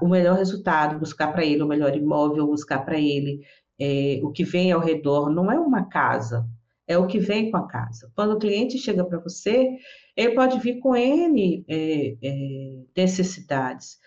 [0.01, 3.41] o melhor resultado, buscar para ele o melhor imóvel, buscar para ele
[3.79, 5.31] é, o que vem ao redor.
[5.31, 6.49] Não é uma casa,
[6.87, 8.11] é o que vem com a casa.
[8.15, 9.77] Quando o cliente chega para você,
[10.17, 13.99] ele pode vir com N é, é necessidades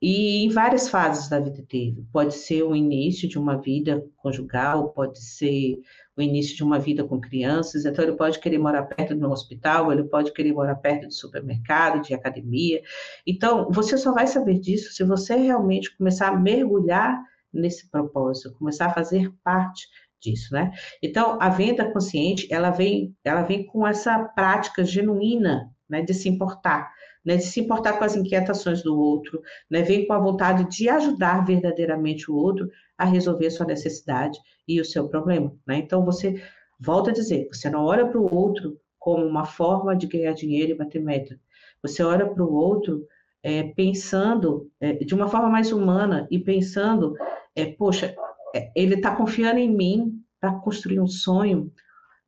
[0.00, 2.06] e em várias fases da vida dele.
[2.12, 5.78] Pode ser o início de uma vida conjugal, pode ser
[6.16, 9.30] o início de uma vida com crianças, então ele pode querer morar perto de um
[9.30, 12.82] hospital, ele pode querer morar perto de supermercado, de academia.
[13.26, 18.86] Então, você só vai saber disso se você realmente começar a mergulhar nesse propósito, começar
[18.86, 19.86] a fazer parte
[20.20, 20.72] disso, né?
[21.02, 26.28] Então, a venda consciente, ela vem, ela vem com essa prática genuína, né, de se
[26.28, 26.92] importar
[27.24, 30.88] né, de se importar com as inquietações do outro, né, vem com a vontade de
[30.88, 35.52] ajudar verdadeiramente o outro a resolver sua necessidade e o seu problema.
[35.66, 35.78] Né?
[35.78, 36.42] Então, você,
[36.78, 40.72] volta a dizer, você não olha para o outro como uma forma de ganhar dinheiro
[40.72, 41.38] e bater meta.
[41.82, 43.06] Você olha para o outro
[43.42, 47.14] é, pensando é, de uma forma mais humana e pensando,
[47.56, 48.14] é, poxa,
[48.54, 51.72] é, ele está confiando em mim para construir um sonho,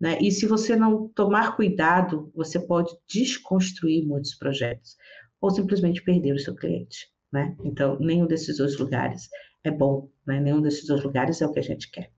[0.03, 0.19] né?
[0.21, 4.97] E se você não tomar cuidado, você pode desconstruir muitos projetos
[5.41, 7.07] ou simplesmente perder o seu cliente.
[7.33, 7.57] Né?
[7.65, 9.29] Então, nenhum desses dois lugares
[9.63, 10.41] é bom, né?
[10.41, 12.11] nenhum desses dois lugares é o que a gente quer.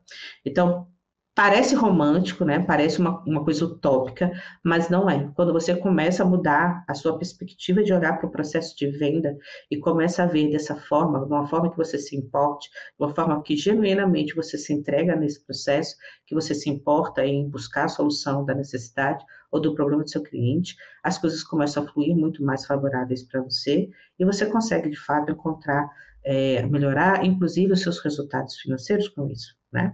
[0.47, 0.89] Então,
[1.37, 2.61] Parece romântico, né?
[2.61, 4.31] Parece uma, uma coisa utópica,
[4.63, 5.29] mas não é.
[5.35, 9.37] Quando você começa a mudar a sua perspectiva de olhar para o processo de venda
[9.69, 13.13] e começa a ver dessa forma, de uma forma que você se importe, de uma
[13.13, 17.89] forma que genuinamente você se entrega nesse processo, que você se importa em buscar a
[17.89, 22.45] solução da necessidade ou do problema do seu cliente, as coisas começam a fluir muito
[22.45, 25.91] mais favoráveis para você e você consegue, de fato, encontrar,
[26.25, 29.93] é, melhorar, inclusive, os seus resultados financeiros com isso, né?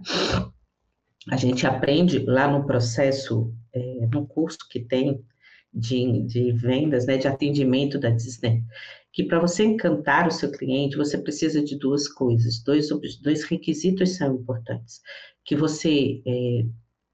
[1.29, 5.23] A gente aprende lá no processo, é, no curso que tem
[5.73, 8.63] de, de vendas, né, de atendimento da Disney,
[9.13, 12.89] que para você encantar o seu cliente, você precisa de duas coisas, dois,
[13.21, 15.01] dois requisitos são importantes.
[15.45, 16.65] Que você é,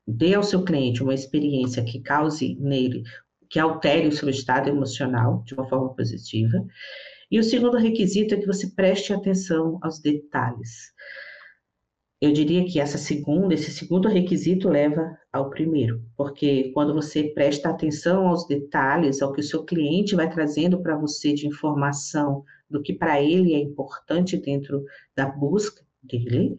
[0.07, 3.03] dê ao seu cliente uma experiência que cause nele,
[3.49, 6.65] que altere o seu estado emocional de uma forma positiva.
[7.29, 10.93] E o segundo requisito é que você preste atenção aos detalhes
[12.19, 17.69] eu diria que essa segunda, esse segundo requisito leva ao primeiro, porque quando você presta
[17.69, 22.81] atenção aos detalhes, ao que o seu cliente vai trazendo para você de informação do
[22.81, 24.83] que para ele é importante dentro
[25.15, 26.57] da busca dele,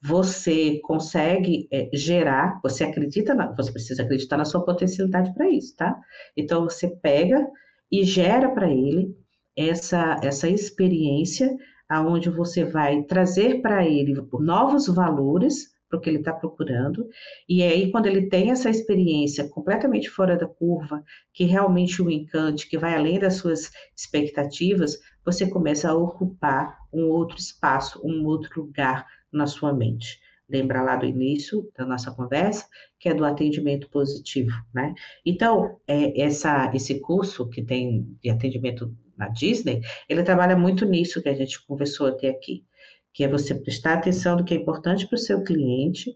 [0.00, 5.76] você consegue é, gerar, você acredita, na, você precisa acreditar na sua potencialidade para isso,
[5.76, 5.98] tá?
[6.36, 7.46] Então você pega
[7.90, 9.16] e gera para ele
[9.56, 11.54] essa, essa experiência
[11.94, 17.08] aonde você vai trazer para ele novos valores para o que ele está procurando,
[17.48, 22.68] e aí quando ele tem essa experiência completamente fora da curva, que realmente o encante,
[22.68, 28.62] que vai além das suas expectativas, você começa a ocupar um outro espaço, um outro
[28.62, 30.18] lugar na sua mente.
[30.48, 32.66] Lembra lá do início da nossa conversa,
[32.98, 34.94] que é do atendimento positivo, né?
[35.24, 41.22] Então, é, essa, esse curso que tem de atendimento na Disney, ele trabalha muito nisso
[41.22, 42.64] que a gente conversou até aqui,
[43.12, 46.12] que é você prestar atenção no que é importante para o seu cliente,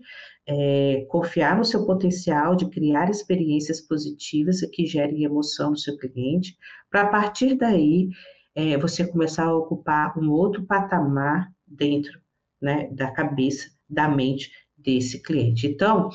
[0.46, 6.56] é, confiar no seu potencial de criar experiências positivas que gerem emoção no seu cliente,
[6.90, 8.08] para a partir daí
[8.54, 12.18] é, você começar a ocupar um outro patamar dentro
[12.60, 15.66] né, da cabeça, da mente desse cliente.
[15.66, 16.10] Então,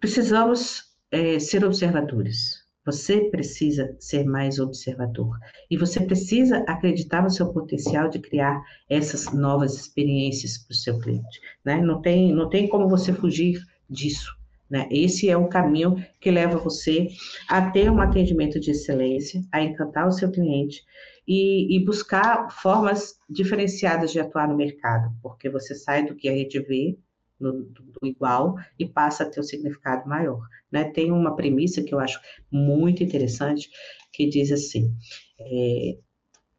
[0.00, 2.57] precisamos é, ser observadores,
[2.88, 5.38] você precisa ser mais observador
[5.70, 10.98] e você precisa acreditar no seu potencial de criar essas novas experiências para o seu
[10.98, 11.38] cliente.
[11.62, 11.82] Né?
[11.82, 14.34] Não, tem, não tem como você fugir disso.
[14.70, 14.88] Né?
[14.90, 17.08] Esse é o caminho que leva você
[17.46, 20.82] a ter um atendimento de excelência, a encantar o seu cliente
[21.26, 26.34] e, e, buscar formas diferenciadas de atuar no mercado, porque você sai do que a
[26.34, 26.96] gente vê
[27.38, 30.40] no, do igual e passa a ter um significado maior.
[30.70, 30.84] Né?
[30.84, 32.20] Tem uma premissa que eu acho
[32.50, 33.70] muito interessante,
[34.12, 34.94] que diz assim,
[35.40, 35.98] é,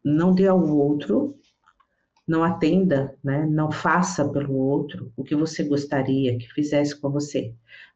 [0.03, 1.37] não dê ao outro,
[2.27, 3.45] não atenda, né?
[3.45, 7.53] não faça pelo outro o que você gostaria que fizesse com você,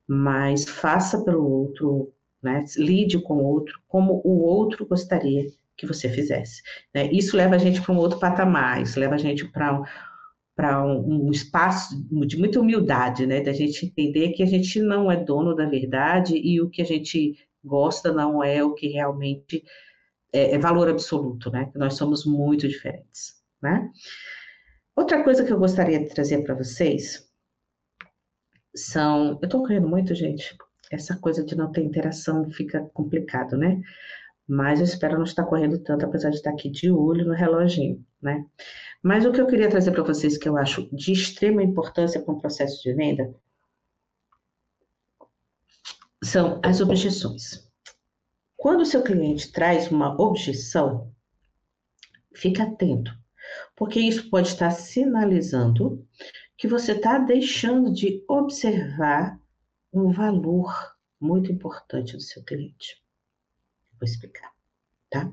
[0.08, 2.66] mas faça pelo outro, né?
[2.78, 6.62] lide com o outro como o outro gostaria que você fizesse.
[6.94, 7.12] Né?
[7.12, 9.84] Isso leva a gente para um outro patamar, isso leva a gente para um,
[10.56, 11.96] para um, um, espaço
[12.28, 13.42] de muita humildade, né?
[13.42, 16.86] Da gente entender que a gente não é dono da verdade e o que a
[16.86, 19.64] gente gosta não é o que realmente
[20.32, 21.72] é, é valor absoluto, né?
[21.76, 23.90] Nós somos muito diferentes, né?
[24.96, 27.28] Outra coisa que eu gostaria de trazer para vocês
[28.76, 29.40] são.
[29.42, 30.56] Eu estou correndo muito, gente.
[30.92, 33.82] Essa coisa de não ter interação fica complicado, né?
[34.48, 38.06] Mas eu espero não estar correndo tanto, apesar de estar aqui de olho no reloginho,
[38.24, 38.46] né?
[39.02, 42.34] Mas o que eu queria trazer para vocês, que eu acho de extrema importância para
[42.34, 43.36] um processo de venda,
[46.24, 47.70] são as objeções.
[48.56, 51.14] Quando o seu cliente traz uma objeção,
[52.34, 53.12] fique atento,
[53.76, 56.08] porque isso pode estar sinalizando
[56.58, 59.38] que você está deixando de observar
[59.92, 63.04] um valor muito importante do seu cliente.
[64.00, 64.53] Vou explicar,
[65.14, 65.32] tá?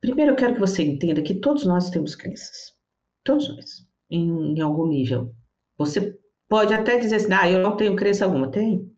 [0.00, 2.72] Primeiro, eu quero que você entenda que todos nós temos crenças.
[3.24, 5.34] Todos nós, em, em algum nível.
[5.76, 6.16] Você
[6.48, 8.50] pode até dizer assim, ah, eu não tenho crença alguma.
[8.50, 8.90] Tem.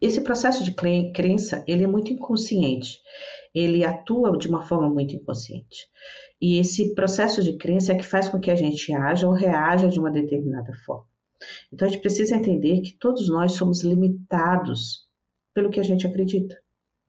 [0.00, 2.98] Esse processo de crença, ele é muito inconsciente.
[3.54, 5.86] Ele atua de uma forma muito inconsciente.
[6.40, 9.88] E esse processo de crença é que faz com que a gente haja ou reaja
[9.88, 11.06] de uma determinada forma.
[11.72, 15.06] Então, a gente precisa entender que todos nós somos limitados
[15.54, 16.56] pelo que a gente acredita.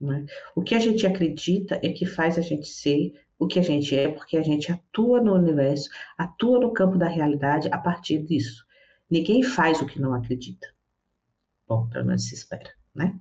[0.04, 0.26] Né?
[0.54, 3.96] O que a gente acredita é que faz a gente ser o que a gente
[3.96, 8.66] é, porque a gente atua no universo, atua no campo da realidade a partir disso.
[9.10, 10.68] Ninguém faz o que não acredita.
[11.68, 13.18] Bom, pelo menos se espera, né?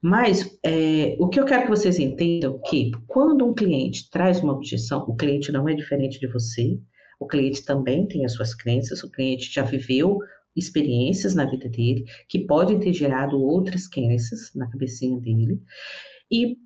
[0.00, 4.40] Mas é, o que eu quero que vocês entendam é que quando um cliente traz
[4.40, 6.80] uma objeção, o cliente não é diferente de você,
[7.20, 10.18] o cliente também tem as suas crenças, o cliente já viveu
[10.56, 15.60] experiências na vida dele que podem ter gerado outras crenças na cabecinha dele.
[16.36, 16.56] E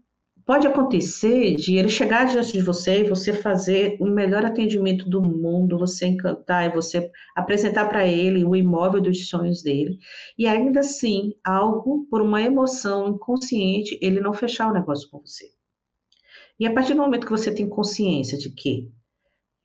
[0.46, 5.20] pode acontecer de ele chegar diante de você e você fazer o melhor atendimento do
[5.20, 9.98] mundo, você encantar e você apresentar para ele o imóvel dos sonhos dele,
[10.38, 15.50] e ainda assim, algo por uma emoção inconsciente, ele não fechar o negócio com você.
[16.58, 18.90] E a partir do momento que você tem consciência de que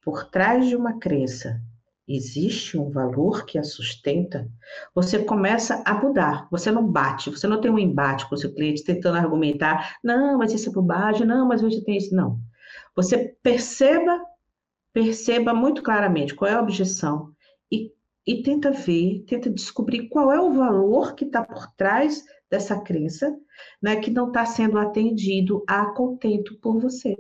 [0.02, 1.62] por trás de uma crença
[2.08, 4.50] existe um valor que a sustenta,
[4.94, 6.48] você começa a mudar.
[6.52, 10.38] Você não bate, você não tem um embate com o seu cliente tentando argumentar, não,
[10.38, 12.14] mas isso é bobagem, não, mas hoje tem isso.
[12.16, 12.40] Não.
[12.96, 14.20] Você perceba,
[14.92, 17.32] perceba muito claramente qual é a objeção
[17.72, 17.92] e,
[18.28, 23.36] e tenta ver, tenta descobrir qual é o valor que está por trás dessa crença,
[23.82, 27.18] né, que não está sendo atendido a contento por você.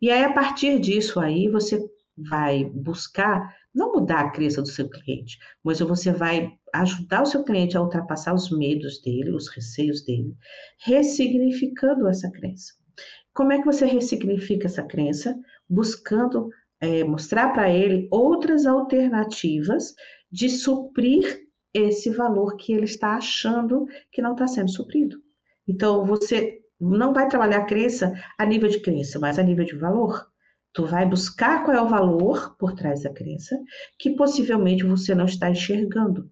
[0.00, 1.82] E aí, a partir disso aí, você
[2.28, 7.44] vai buscar não mudar a crença do seu cliente, mas você vai ajudar o seu
[7.44, 10.34] cliente a ultrapassar os medos dele, os receios dele,
[10.80, 12.72] ressignificando essa crença.
[13.32, 15.38] Como é que você ressignifica essa crença?
[15.68, 16.50] Buscando
[16.80, 19.94] é, mostrar para ele outras alternativas
[20.30, 25.18] de suprir esse valor que ele está achando que não está sendo suprido.
[25.66, 29.76] Então, você não vai trabalhar a crença a nível de crença, mas a nível de
[29.76, 30.26] valor.
[30.72, 33.58] Tu vai buscar qual é o valor por trás da crença
[33.98, 36.30] que possivelmente você não está enxergando.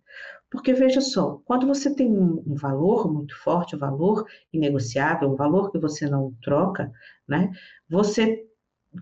[0.51, 5.73] Porque veja só, quando você tem um valor muito forte, um valor inegociável, um valor
[5.73, 6.93] que você não troca,
[7.27, 7.51] né?
[7.89, 8.47] Você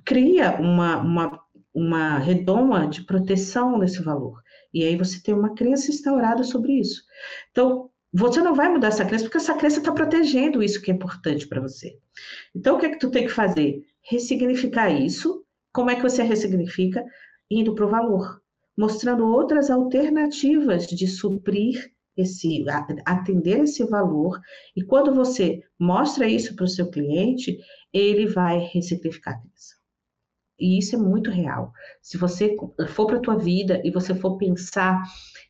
[0.05, 1.41] cria uma, uma,
[1.73, 4.43] uma redoma de proteção nesse valor.
[4.73, 7.03] E aí você tem uma crença instaurada sobre isso.
[7.51, 10.95] Então, você não vai mudar essa crença porque essa crença está protegendo isso que é
[10.95, 11.99] importante para você.
[12.55, 13.85] Então, o que é que tu tem que fazer?
[14.05, 15.45] Ressignificar isso.
[15.73, 17.05] Como é que você ressignifica?
[17.51, 18.41] Indo para o valor,
[18.77, 22.65] mostrando outras alternativas de suprir esse,
[23.05, 24.41] atender esse valor.
[24.77, 27.59] E quando você mostra isso para o seu cliente,
[27.93, 29.75] ele vai ressignificar isso.
[30.59, 31.73] E isso é muito real.
[32.01, 32.57] Se você
[32.89, 35.03] for para a tua vida e você for pensar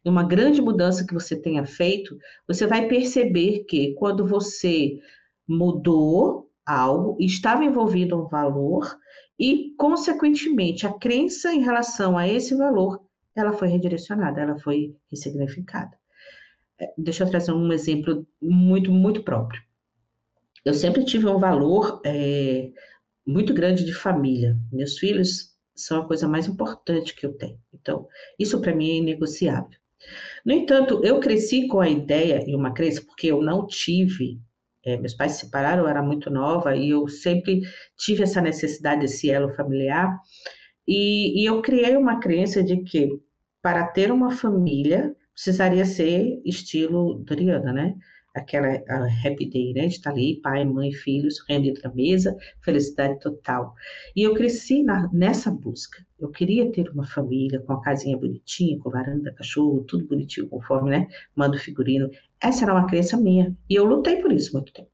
[0.04, 2.16] em uma grande mudança que você tenha feito,
[2.48, 4.98] você vai perceber que quando você
[5.46, 8.98] mudou algo, estava envolvido um valor
[9.38, 13.00] e, consequentemente, a crença em relação a esse valor,
[13.34, 15.96] ela foi redirecionada, ela foi ressignificada.
[16.78, 19.62] É, deixa eu trazer um exemplo muito, muito próprio.
[20.64, 22.70] Eu sempre tive um valor é,
[23.26, 24.56] muito grande de família.
[24.72, 27.58] Meus filhos são a coisa mais importante que eu tenho.
[27.72, 28.08] Então,
[28.38, 29.78] isso para mim é inegociável.
[30.44, 34.40] No entanto, eu cresci com a ideia e uma crença, porque eu não tive,
[34.84, 37.62] é, meus pais se separaram, eu era muito nova e eu sempre
[37.96, 40.18] tive essa necessidade desse elo familiar.
[40.86, 43.08] E, e eu criei uma crença de que
[43.62, 47.94] para ter uma família precisaria ser estilo Doriana, né?
[48.34, 48.68] Aquela
[49.24, 49.86] happy day, né?
[49.86, 53.74] De estar ali, pai, mãe, filhos, rendido na mesa, felicidade total.
[54.14, 56.04] E eu cresci na, nessa busca.
[56.18, 60.90] Eu queria ter uma família com a casinha bonitinha, com varanda, cachorro, tudo bonitinho, conforme,
[60.90, 61.08] né?
[61.34, 62.10] Mando figurino.
[62.40, 63.56] Essa era uma crença minha.
[63.68, 64.93] E eu lutei por isso muito tempo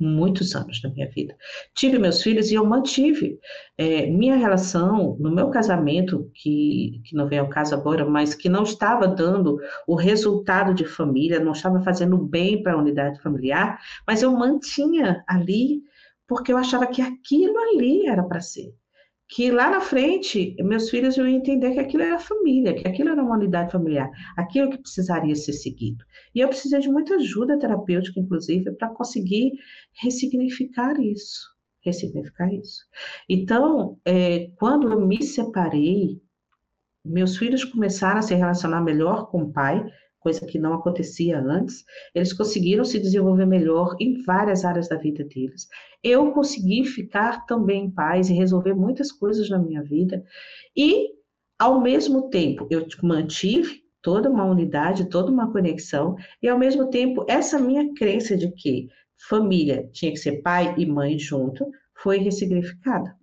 [0.00, 1.36] muitos anos da minha vida.
[1.74, 3.38] Tive meus filhos e eu mantive
[3.76, 8.48] é, minha relação no meu casamento, que, que não vem ao caso agora, mas que
[8.48, 13.78] não estava dando o resultado de família, não estava fazendo bem para a unidade familiar,
[14.06, 15.82] mas eu mantinha ali
[16.26, 18.72] porque eu achava que aquilo ali era para ser
[19.30, 23.22] que lá na frente meus filhos iam entender que aquilo era família, que aquilo era
[23.22, 26.04] uma unidade familiar, aquilo que precisaria ser seguido.
[26.34, 29.52] E eu precisei de muita ajuda terapêutica, inclusive, para conseguir
[30.02, 31.48] ressignificar isso,
[31.84, 32.82] ressignificar isso.
[33.28, 36.20] Então, é, quando eu me separei,
[37.04, 39.80] meus filhos começaram a se relacionar melhor com o pai,
[40.20, 41.84] coisa que não acontecia antes.
[42.14, 45.66] Eles conseguiram se desenvolver melhor em várias áreas da vida deles.
[46.02, 50.24] Eu consegui ficar também em paz e resolver muitas coisas na minha vida.
[50.76, 51.08] E,
[51.58, 57.24] ao mesmo tempo, eu mantive toda uma unidade, toda uma conexão, e ao mesmo tempo,
[57.28, 58.88] essa minha crença de que
[59.28, 63.14] família tinha que ser pai e mãe junto foi ressignificada.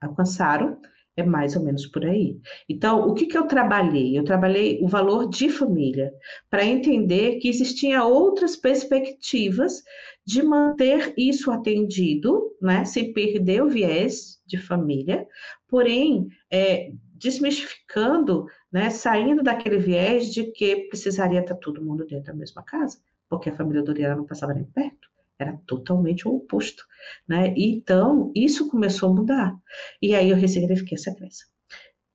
[0.00, 0.78] Alcançaram
[1.16, 2.38] é mais ou menos por aí.
[2.68, 4.16] Então, o que, que eu trabalhei?
[4.16, 6.12] Eu trabalhei o valor de família,
[6.50, 9.82] para entender que existiam outras perspectivas
[10.24, 15.26] de manter isso atendido, né, sem perder o viés de família,
[15.68, 22.34] porém, é, desmistificando, né, saindo daquele viés de que precisaria estar todo mundo dentro da
[22.34, 22.98] mesma casa,
[23.28, 25.08] porque a família Doriana não passava nem perto.
[25.38, 26.84] Era totalmente o oposto,
[27.28, 27.52] né?
[27.56, 29.56] Então, isso começou a mudar.
[30.00, 31.44] E aí eu ressignifiquei essa crença.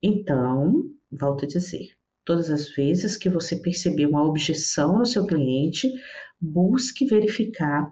[0.01, 1.89] Então, volto a dizer,
[2.25, 5.91] todas as vezes que você perceber uma objeção no seu cliente,
[6.39, 7.91] busque verificar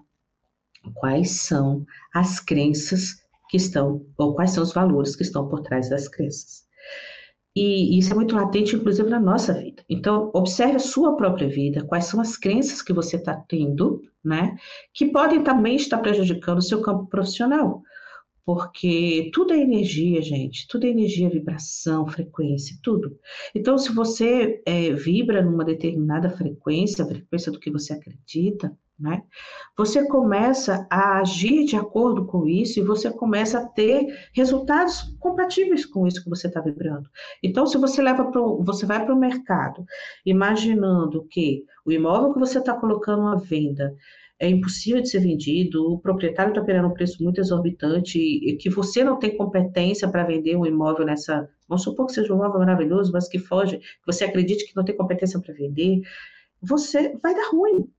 [0.96, 3.16] quais são as crenças
[3.50, 6.69] que estão, ou quais são os valores que estão por trás das crenças.
[7.56, 9.84] E isso é muito latente, inclusive, na nossa vida.
[9.90, 14.56] Então, observe a sua própria vida, quais são as crenças que você está tendo, né?
[14.94, 17.82] Que podem também estar prejudicando o seu campo profissional.
[18.46, 20.68] Porque tudo é energia, gente.
[20.68, 23.16] Tudo é energia, vibração, frequência, tudo.
[23.54, 29.24] Então, se você é, vibra numa determinada frequência, a frequência do que você acredita, né?
[29.78, 35.86] Você começa a agir de acordo com isso e você começa a ter resultados compatíveis
[35.86, 37.10] com isso que você está vibrando.
[37.42, 39.86] Então, se você leva para você vai para o mercado,
[40.26, 43.96] imaginando que o imóvel que você está colocando à venda
[44.38, 48.70] é impossível de ser vendido, o proprietário está querendo um preço muito exorbitante e que
[48.70, 51.50] você não tem competência para vender um imóvel nessa.
[51.68, 54.86] Vamos supor que seja um imóvel maravilhoso, mas que foge, que você acredite que não
[54.86, 56.02] tem competência para vender,
[56.62, 57.90] você vai dar ruim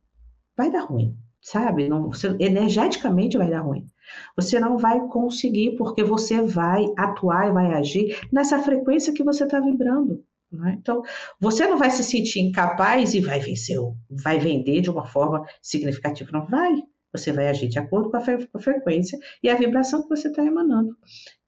[0.56, 1.88] vai dar ruim, sabe?
[1.88, 3.88] Não, você, energeticamente vai dar ruim.
[4.36, 9.44] Você não vai conseguir, porque você vai atuar e vai agir nessa frequência que você
[9.44, 10.24] está vibrando.
[10.50, 10.76] Né?
[10.80, 11.02] Então,
[11.38, 13.78] você não vai se sentir incapaz e vai vencer,
[14.10, 16.30] vai vender de uma forma significativa.
[16.32, 16.82] Não vai.
[17.12, 20.08] Você vai agir de acordo com a, fre com a frequência e a vibração que
[20.08, 20.96] você está emanando.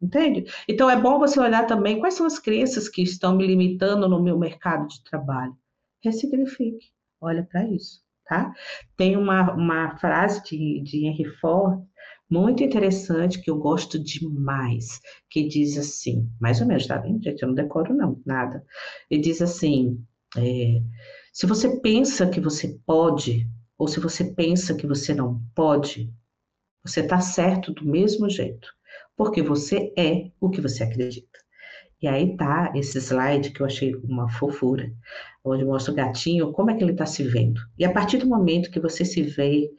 [0.00, 0.44] Entende?
[0.68, 4.22] Então, é bom você olhar também quais são as crenças que estão me limitando no
[4.22, 5.56] meu mercado de trabalho.
[6.02, 6.90] Ressignifique.
[7.20, 8.54] Olha para isso tá?
[8.96, 11.82] Tem uma, uma frase de, de Henry Ford
[12.30, 17.42] muito interessante que eu gosto demais, que diz assim, mais ou menos, tá vendo, gente?
[17.42, 18.64] Eu não decoro não, nada.
[19.10, 20.02] Ele diz assim,
[20.38, 20.80] é,
[21.30, 26.10] se você pensa que você pode, ou se você pensa que você não pode,
[26.82, 28.66] você está certo do mesmo jeito,
[29.14, 31.38] porque você é o que você acredita.
[32.02, 34.92] E aí tá esse slide que eu achei uma fofura,
[35.44, 37.60] onde mostra o gatinho, como é que ele está se vendo.
[37.78, 39.70] E a partir do momento que você se vê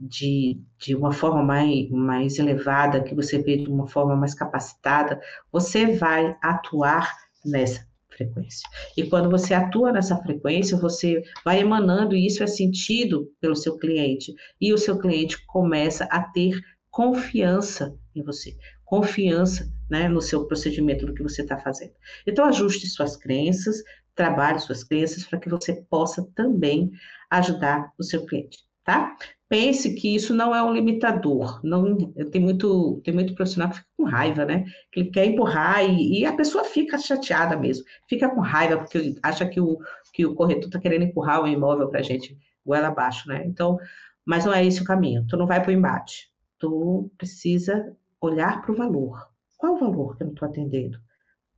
[0.00, 5.20] de, de uma forma mais, mais elevada, que você vê de uma forma mais capacitada,
[5.52, 7.14] você vai atuar
[7.44, 8.66] nessa frequência.
[8.96, 13.76] E quando você atua nessa frequência, você vai emanando, e isso é sentido pelo seu
[13.76, 16.58] cliente, e o seu cliente começa a ter
[16.90, 18.56] confiança em você
[18.86, 21.92] confiança né, no seu procedimento, do que você está fazendo.
[22.26, 23.82] Então, ajuste suas crenças,
[24.14, 26.90] trabalhe suas crenças para que você possa também
[27.30, 29.14] ajudar o seu cliente, tá?
[29.48, 31.60] pense que isso não é um limitador.
[31.64, 31.96] Não,
[32.30, 34.64] tem muito, tem muito profissional que fica com raiva, né?
[34.90, 39.16] Que ele quer empurrar e, e a pessoa fica chateada mesmo, fica com raiva porque
[39.22, 39.78] acha que o,
[40.12, 43.44] que o corretor está querendo empurrar o imóvel para a gente goela abaixo, né?
[43.46, 43.78] Então,
[44.24, 45.24] mas não é esse o caminho.
[45.28, 46.28] Tu não vai para o embate.
[46.58, 47.96] Tu precisa
[48.26, 49.28] olhar para o valor.
[49.56, 50.98] Qual o valor que eu não estou atendendo?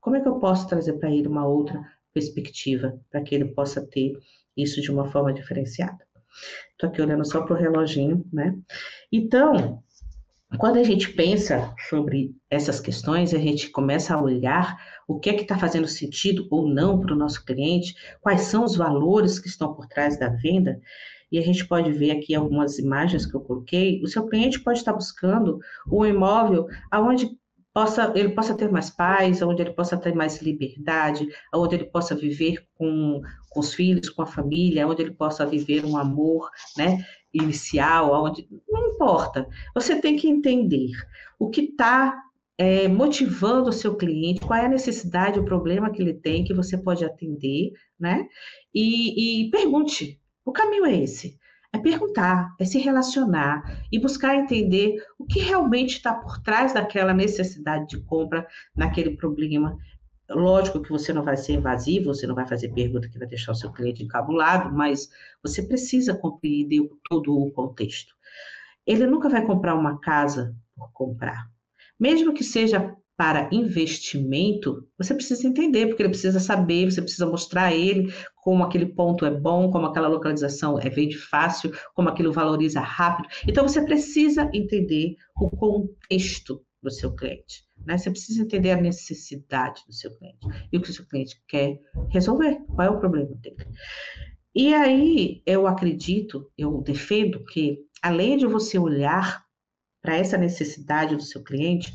[0.00, 1.82] Como é que eu posso trazer para ele uma outra
[2.14, 4.12] perspectiva para que ele possa ter
[4.56, 5.98] isso de uma forma diferenciada?
[6.72, 8.56] Estou aqui olhando só para o reloginho, né?
[9.10, 9.82] Então,
[10.56, 15.34] quando a gente pensa sobre essas questões, a gente começa a olhar o que é
[15.34, 19.48] que está fazendo sentido ou não para o nosso cliente, quais são os valores que
[19.48, 20.80] estão por trás da venda,
[21.30, 24.02] e a gente pode ver aqui algumas imagens que eu coloquei.
[24.02, 25.58] O seu cliente pode estar buscando
[25.90, 27.30] um imóvel aonde
[27.72, 32.14] possa, ele possa ter mais paz, onde ele possa ter mais liberdade, onde ele possa
[32.14, 33.20] viver com,
[33.50, 38.48] com os filhos, com a família, onde ele possa viver um amor, né, inicial, onde
[38.68, 39.46] não importa.
[39.74, 40.90] Você tem que entender
[41.38, 42.20] o que está
[42.58, 46.52] é, motivando o seu cliente, qual é a necessidade, o problema que ele tem, que
[46.52, 48.26] você pode atender, né?
[48.74, 50.20] E, e pergunte.
[50.48, 51.38] O caminho é esse.
[51.70, 57.12] É perguntar, é se relacionar e buscar entender o que realmente está por trás daquela
[57.12, 59.76] necessidade de compra, naquele problema.
[60.30, 63.52] Lógico que você não vai ser invasivo, você não vai fazer pergunta que vai deixar
[63.52, 65.10] o seu cliente encabulado, mas
[65.42, 68.14] você precisa compreender todo o contexto.
[68.86, 71.46] Ele nunca vai comprar uma casa por comprar.
[72.00, 77.64] Mesmo que seja para investimento, você precisa entender, porque ele precisa saber, você precisa mostrar
[77.64, 82.32] a ele como aquele ponto é bom, como aquela localização é vende fácil, como aquilo
[82.32, 83.28] valoriza rápido.
[83.44, 87.64] Então você precisa entender o contexto do seu cliente.
[87.84, 87.98] Né?
[87.98, 91.76] Você precisa entender a necessidade do seu cliente e o que o seu cliente quer
[92.10, 93.56] resolver, qual é o problema dele.
[94.54, 99.42] E aí eu acredito, eu defendo que, além de você olhar
[100.00, 101.92] para essa necessidade do seu cliente,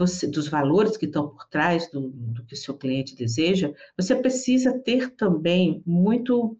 [0.00, 4.16] você, dos valores que estão por trás do, do que o seu cliente deseja, você
[4.16, 6.56] precisa ter também muito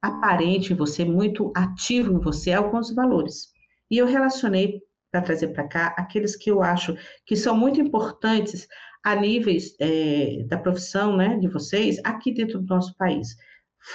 [0.00, 3.48] aparente em você, muito ativo em você alguns valores.
[3.90, 4.80] E eu relacionei
[5.10, 8.66] para trazer para cá aqueles que eu acho que são muito importantes
[9.04, 13.36] a níveis é, da profissão né, de vocês aqui dentro do nosso país.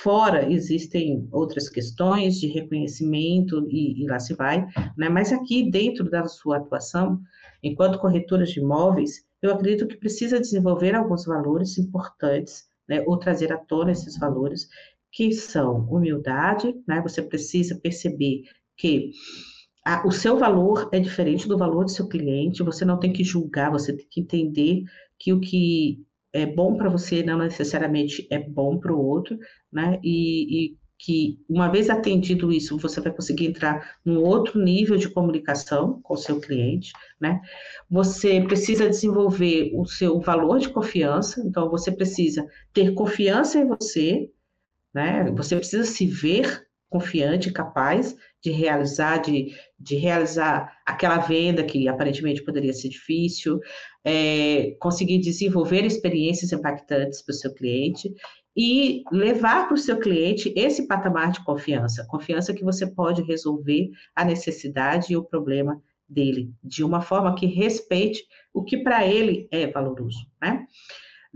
[0.01, 4.65] Fora existem outras questões de reconhecimento e, e lá se vai,
[4.97, 5.09] né?
[5.09, 7.19] mas aqui dentro da sua atuação,
[7.64, 13.53] Enquanto corretoras de imóveis, eu acredito que precisa desenvolver alguns valores importantes, né, ou trazer
[13.53, 14.68] à tona esses valores,
[15.11, 18.43] que são humildade, né, você precisa perceber
[18.76, 19.11] que
[19.86, 23.24] a, o seu valor é diferente do valor do seu cliente, você não tem que
[23.24, 24.84] julgar, você tem que entender
[25.20, 26.03] que o que
[26.34, 29.38] é bom para você não necessariamente é bom para o outro,
[29.72, 34.95] né, e, e que uma vez atendido isso, você vai conseguir entrar num outro nível
[34.95, 37.41] de comunicação com o seu cliente, né?
[37.91, 44.31] Você precisa desenvolver o seu valor de confiança, então você precisa ter confiança em você,
[44.93, 45.29] né?
[45.31, 52.43] Você precisa se ver confiante, capaz de realizar, de, de realizar aquela venda que aparentemente
[52.43, 53.59] poderia ser difícil,
[54.05, 58.13] é, conseguir desenvolver experiências impactantes para o seu cliente
[58.55, 63.89] e levar para o seu cliente esse patamar de confiança, confiança que você pode resolver
[64.15, 68.23] a necessidade e o problema dele de uma forma que respeite
[68.53, 70.67] o que para ele é valoroso, né?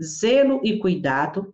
[0.00, 1.52] Zelo e cuidado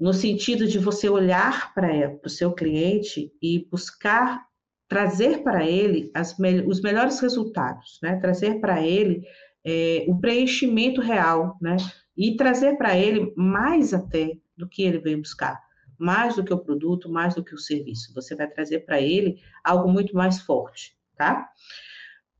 [0.00, 4.46] no sentido de você olhar para o seu cliente e buscar
[4.88, 8.16] trazer para ele me os melhores resultados, né?
[8.16, 9.22] Trazer para ele
[9.64, 11.76] é, o preenchimento real, né?
[12.16, 15.60] E trazer para ele mais até do que ele veio buscar.
[15.98, 18.12] Mais do que o produto, mais do que o serviço.
[18.14, 21.48] Você vai trazer para ele algo muito mais forte, tá?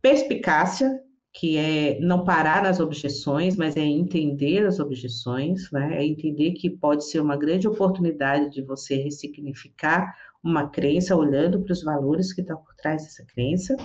[0.02, 1.00] Perspicácia,
[1.32, 5.98] que é não parar nas objeções, mas é entender as objeções, né?
[5.98, 11.72] É entender que pode ser uma grande oportunidade de você ressignificar uma crença, olhando para
[11.72, 13.76] os valores que estão por trás dessa crença.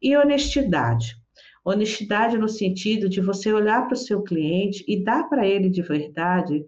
[0.00, 1.16] E honestidade.
[1.64, 5.82] Honestidade no sentido de você olhar para o seu cliente e dar para ele de
[5.82, 6.64] verdade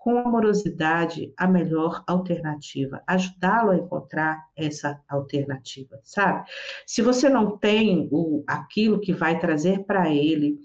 [0.00, 6.48] com amorosidade a melhor alternativa, ajudá-lo a encontrar essa alternativa, sabe?
[6.86, 10.58] Se você não tem o, aquilo que vai trazer para ele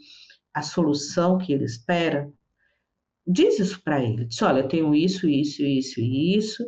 [0.53, 2.31] a solução que ele espera,
[3.27, 4.23] diz isso para ele.
[4.23, 6.65] Diz, olha, eu tenho isso, isso, isso e isso,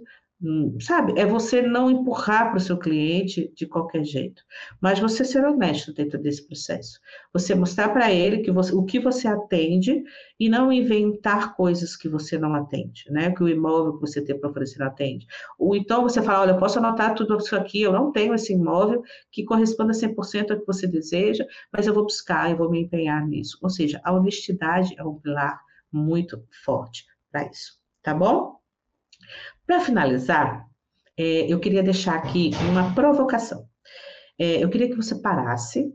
[0.79, 1.19] sabe?
[1.19, 4.43] É você não empurrar para o seu cliente de qualquer jeito,
[4.79, 6.99] mas você ser honesto dentro desse processo.
[7.33, 10.03] Você mostrar para ele que você, o que você atende
[10.39, 13.31] e não inventar coisas que você não atende, né?
[13.31, 15.25] Que o imóvel que você tem para oferecer não atende.
[15.57, 18.53] Ou então você fala, olha, eu posso anotar tudo isso aqui, eu não tenho esse
[18.53, 22.81] imóvel que corresponda 100% ao que você deseja, mas eu vou buscar, eu vou me
[22.81, 23.57] empenhar nisso.
[23.61, 25.59] Ou seja, a honestidade é um pilar
[25.91, 28.56] muito forte para isso, tá bom?
[29.67, 30.65] Para finalizar,
[31.17, 33.67] é, eu queria deixar aqui uma provocação.
[34.39, 35.93] É, eu queria que você parasse,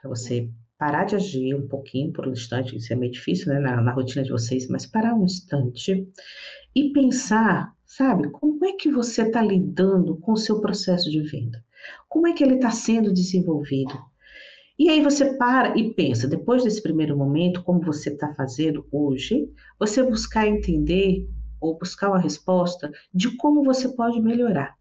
[0.00, 3.60] para você parar de agir um pouquinho por um instante, isso é meio difícil, né,
[3.60, 6.08] na, na rotina de vocês, mas parar um instante
[6.74, 11.62] e pensar, sabe, como é que você está lidando com o seu processo de venda?
[12.08, 13.92] Como é que ele está sendo desenvolvido?
[14.78, 19.52] E aí você para e pensa, depois desse primeiro momento, como você está fazendo hoje,
[19.78, 21.28] você buscar entender
[21.60, 24.78] ou buscar uma resposta de como você pode melhorar.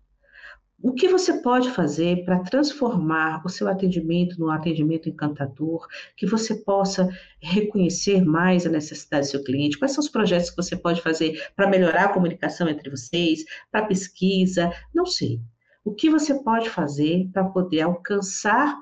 [0.82, 6.56] O que você pode fazer para transformar o seu atendimento num atendimento encantador, que você
[6.56, 7.10] possa
[7.42, 9.78] reconhecer mais a necessidade do seu cliente?
[9.78, 13.88] Quais são os projetos que você pode fazer para melhorar a comunicação entre vocês, para
[13.88, 14.72] pesquisa?
[14.96, 15.42] Não sei.
[15.84, 18.78] O que você pode fazer para poder alcançar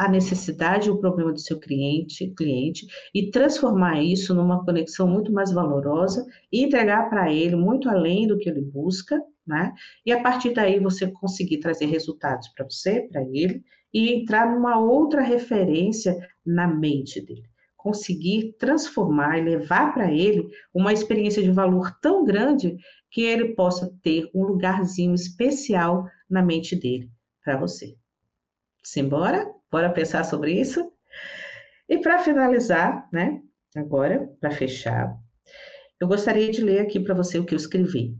[0.00, 5.52] a necessidade, o problema do seu cliente, cliente e transformar isso numa conexão muito mais
[5.52, 9.74] valorosa e entregar para ele muito além do que ele busca, né?
[10.06, 14.78] E a partir daí você conseguir trazer resultados para você, para ele e entrar numa
[14.80, 17.50] outra referência na mente dele.
[17.76, 22.74] Conseguir transformar e levar para ele uma experiência de valor tão grande
[23.10, 27.10] que ele possa ter um lugarzinho especial na mente dele
[27.44, 27.98] para você.
[28.82, 29.59] Simbora?
[29.70, 30.92] Bora pensar sobre isso?
[31.88, 33.40] E para finalizar, né?
[33.76, 35.16] Agora, para fechar,
[36.00, 38.16] eu gostaria de ler aqui para você o que eu escrevi.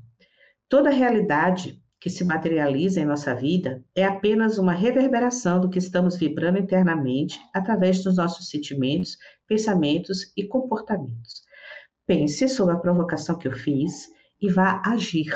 [0.68, 6.16] Toda realidade que se materializa em nossa vida é apenas uma reverberação do que estamos
[6.16, 11.42] vibrando internamente através dos nossos sentimentos, pensamentos e comportamentos.
[12.07, 14.09] Pense sobre a provocação que eu fiz
[14.40, 15.32] e vá agir.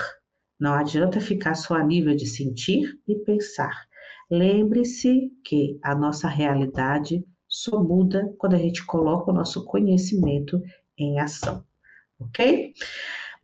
[0.58, 3.86] Não adianta ficar só a nível de sentir e pensar.
[4.30, 10.60] Lembre-se que a nossa realidade só muda quando a gente coloca o nosso conhecimento
[10.98, 11.64] em ação,
[12.18, 12.72] ok?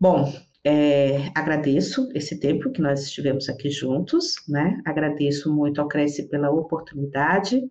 [0.00, 0.32] Bom,
[0.64, 4.80] é, agradeço esse tempo que nós estivemos aqui juntos, né?
[4.84, 7.62] Agradeço muito ao Cresce pela oportunidade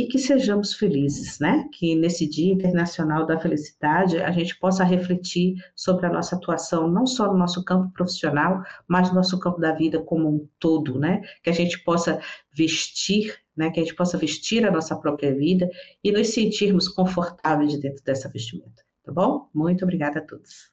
[0.00, 1.68] e que sejamos felizes, né?
[1.72, 7.06] Que nesse Dia Internacional da Felicidade a gente possa refletir sobre a nossa atuação, não
[7.06, 11.20] só no nosso campo profissional, mas no nosso campo da vida como um todo, né?
[11.42, 12.18] Que a gente possa
[12.50, 13.70] vestir, né?
[13.70, 15.68] Que a gente possa vestir a nossa própria vida
[16.02, 19.50] e nos sentirmos confortáveis dentro dessa vestimenta, tá bom?
[19.52, 20.70] Muito obrigada a todos.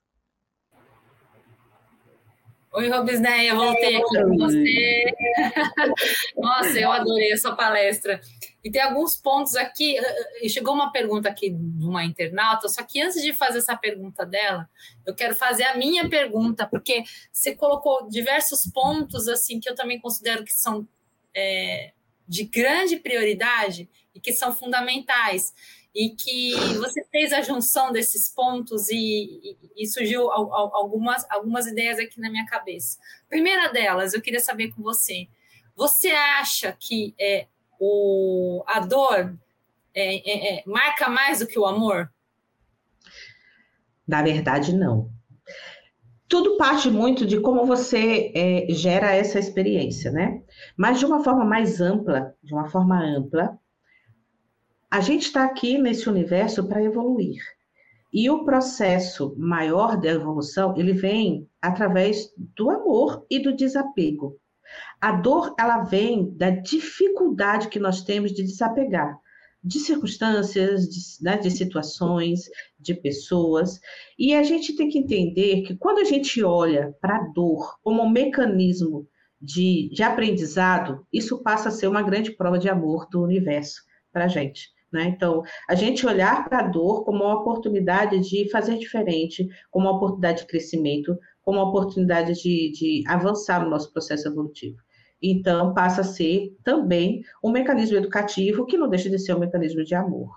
[2.77, 5.03] Oi, Robisneia, voltei aqui com você.
[6.37, 8.21] Nossa, eu adorei essa palestra.
[8.67, 9.97] E tem alguns pontos aqui.
[9.97, 13.77] Eh, eh, chegou uma pergunta aqui de uma internauta, só que antes de fazer essa
[13.77, 14.69] pergunta dela,
[15.05, 17.01] eu quero fazer a minha pergunta, porque
[17.31, 20.85] você colocou diversos pontos assim que eu também considero que são
[21.33, 21.93] é,
[22.27, 25.53] de grande prioridade e que são fundamentais
[25.95, 31.99] e que você fez a junção desses pontos e, e, e surgiu algumas, algumas ideias
[31.99, 32.99] aqui na minha cabeça.
[33.29, 35.29] Primeira delas, eu queria saber com você.
[35.73, 37.47] Você acha que é,
[37.79, 39.37] o, a dor
[39.93, 42.11] é, é, é, marca mais do que o amor?
[44.07, 45.09] Na verdade, não.
[46.29, 50.41] Tudo parte muito de como você é, gera essa experiência, né?
[50.75, 53.57] Mas de uma forma mais ampla, de uma forma ampla,
[54.89, 57.41] a gente está aqui nesse universo para evoluir.
[58.13, 64.39] E o processo maior da evolução, ele vem através do amor e do desapego.
[64.99, 69.19] A dor, ela vem da dificuldade que nós temos de desapegar
[69.63, 72.49] de circunstâncias, de, né, de situações,
[72.79, 73.79] de pessoas.
[74.17, 78.01] E a gente tem que entender que quando a gente olha para a dor como
[78.01, 79.07] um mecanismo
[79.41, 84.25] de, de aprendizado, isso passa a ser uma grande prova de amor do universo para
[84.25, 84.69] a gente.
[84.91, 85.03] Né?
[85.03, 89.97] Então, a gente olhar para a dor como uma oportunidade de fazer diferente, como uma
[89.97, 91.17] oportunidade de crescimento,
[91.47, 94.79] como uma oportunidade de, de avançar no nosso processo evolutivo.
[95.23, 99.81] Então, passa a ser também um mecanismo educativo que não deixa de ser um mecanismo
[99.81, 100.27] de amor.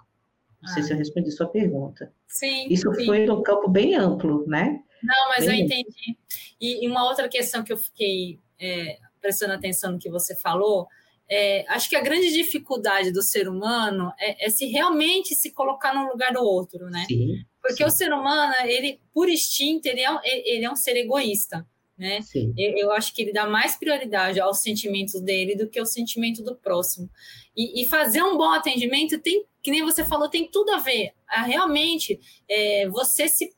[0.63, 0.73] Não ah.
[0.73, 2.13] sei se eu respondi sua pergunta.
[2.29, 2.69] Sim.
[2.71, 3.07] Isso sim.
[3.07, 4.81] foi um campo bem amplo, né?
[5.03, 6.17] Não, mas bem eu entendi.
[6.61, 10.87] E, e, uma outra questão que eu fiquei é, prestando atenção no que você falou
[11.29, 15.93] é, acho que a grande dificuldade do ser humano é, é, se realmente se colocar
[15.93, 17.05] no lugar do outro, né?
[17.09, 17.85] Sim, Porque sim.
[17.85, 22.21] o ser humano, ele, por instinto, ele é, um, ele é um ser egoísta, né?
[22.57, 26.43] Eu, eu, acho que ele dá mais prioridade aos sentimentos dele do que ao sentimento
[26.43, 27.11] do próximo.
[27.55, 31.13] E, e, fazer um bom atendimento tem, que nem você falou, tem tudo a ver.
[31.29, 33.55] A, realmente, é, você se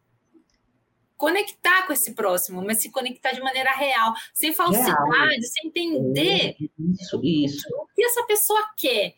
[1.23, 5.43] conectar com esse próximo, mas se conectar de maneira real, sem falsidade, real.
[5.43, 7.69] sem entender isso, isso.
[7.77, 9.15] o que essa pessoa quer.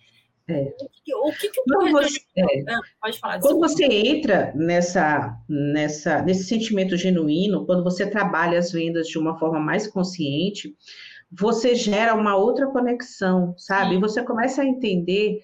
[0.46, 0.74] É.
[1.14, 2.70] O que, que o você, é.
[2.70, 3.40] ah, pode falar.
[3.40, 9.38] Quando você entra nessa, nessa, nesse sentimento genuíno, quando você trabalha as vendas de uma
[9.38, 10.76] forma mais consciente,
[11.32, 13.94] você gera uma outra conexão, sabe?
[13.94, 15.40] E você começa a entender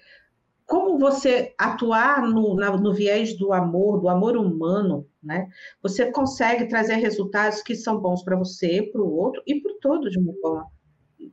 [0.67, 5.49] como você atuar no, na, no viés do amor, do amor humano, né?
[5.83, 9.79] Você consegue trazer resultados que são bons para você, para o outro e para o
[9.81, 10.67] todo de uma forma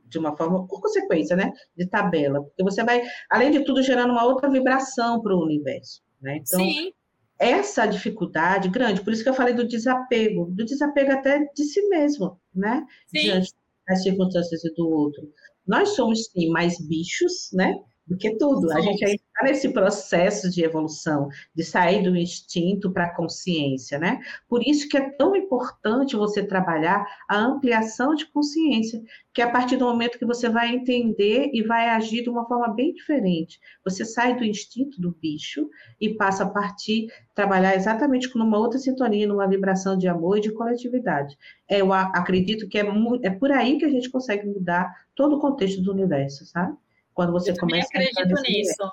[0.04, 4.10] de uma forma, por consequência, né, de tabela, porque você vai, além de tudo, gerando
[4.12, 6.36] uma outra vibração para o universo, né?
[6.36, 6.92] Então, Sim.
[7.38, 11.86] essa dificuldade grande, por isso que eu falei do desapego, do desapego até de si
[11.88, 13.22] mesmo, né, Sim.
[13.22, 13.52] diante
[13.86, 15.22] das circunstâncias do outro.
[15.66, 17.74] Nós somos, sim, mais bichos, né,
[18.08, 18.72] do que tudo.
[18.72, 23.98] A gente ainda está nesse processo de evolução, de sair do instinto para a consciência,
[23.98, 24.20] né?
[24.48, 29.02] Por isso que é tão importante você trabalhar a ampliação de consciência,
[29.32, 32.46] que é a partir do momento que você vai entender e vai agir de uma
[32.46, 33.60] forma bem diferente.
[33.84, 35.68] Você sai do instinto do bicho
[36.00, 40.40] e passa a partir, trabalhar exatamente com uma outra sintonia, numa vibração de amor e
[40.40, 41.36] de coletividade.
[41.68, 42.84] É, eu acredito que é,
[43.22, 46.74] é por aí que a gente consegue mudar todo o contexto do universo, sabe?
[47.18, 48.92] Quando você eu começa a acredito nisso.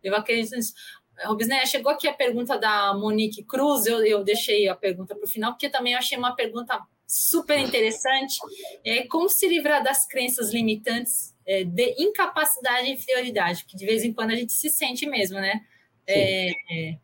[0.00, 0.74] Eu acredito nisso.
[1.24, 5.28] Robisné, chegou aqui a pergunta da Monique Cruz, eu, eu deixei a pergunta para o
[5.28, 8.38] final, porque também eu achei uma pergunta super interessante.
[8.84, 13.64] É, como se livrar das crenças limitantes é, de incapacidade e inferioridade?
[13.64, 15.60] Porque de vez em quando a gente se sente mesmo, né?
[16.06, 16.98] É, é,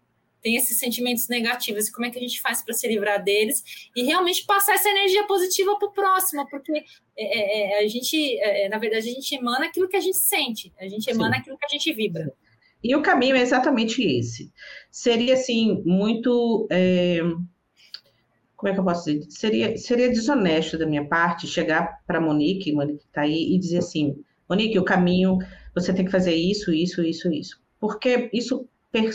[0.45, 3.65] tem esses sentimentos negativos, e como é que a gente faz para se livrar deles
[3.97, 6.85] e realmente passar essa energia positiva para o próximo, porque
[7.17, 10.01] é, é, é a gente, é, é, na verdade, a gente emana aquilo que a
[10.01, 11.41] gente sente, a gente emana Sim.
[11.41, 12.31] aquilo que a gente vibra.
[12.83, 14.53] E o caminho é exatamente esse.
[14.91, 16.69] Seria, assim, muito.
[16.71, 17.21] É...
[18.55, 19.31] Como é que eu posso dizer?
[19.31, 23.79] Seria, seria desonesto da minha parte chegar para a Monique, Monique está aí, e dizer
[23.79, 25.39] assim: Monique, o caminho,
[25.75, 27.59] você tem que fazer isso, isso, isso, isso.
[27.81, 28.69] Porque isso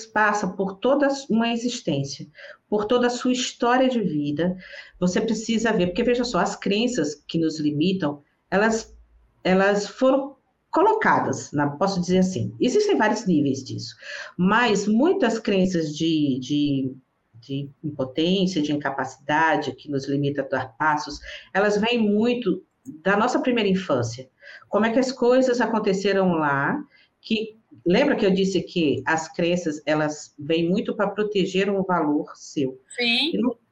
[0.06, 2.28] passa por toda uma existência,
[2.70, 4.58] por toda a sua história de vida.
[5.00, 8.96] Você precisa ver, porque veja só, as crenças que nos limitam, elas,
[9.44, 10.36] elas foram
[10.72, 12.56] colocadas, posso dizer assim.
[12.60, 13.96] Existem vários níveis disso,
[14.38, 16.96] mas muitas crenças de, de,
[17.36, 21.20] de impotência, de incapacidade, que nos limita a dar passos,
[21.54, 22.64] elas vêm muito
[23.04, 24.30] da nossa primeira infância.
[24.68, 26.80] Como é que as coisas aconteceram lá,
[27.22, 32.32] que Lembra que eu disse que as crenças, elas vêm muito para proteger um valor
[32.36, 32.80] seu.
[32.98, 33.32] Sim.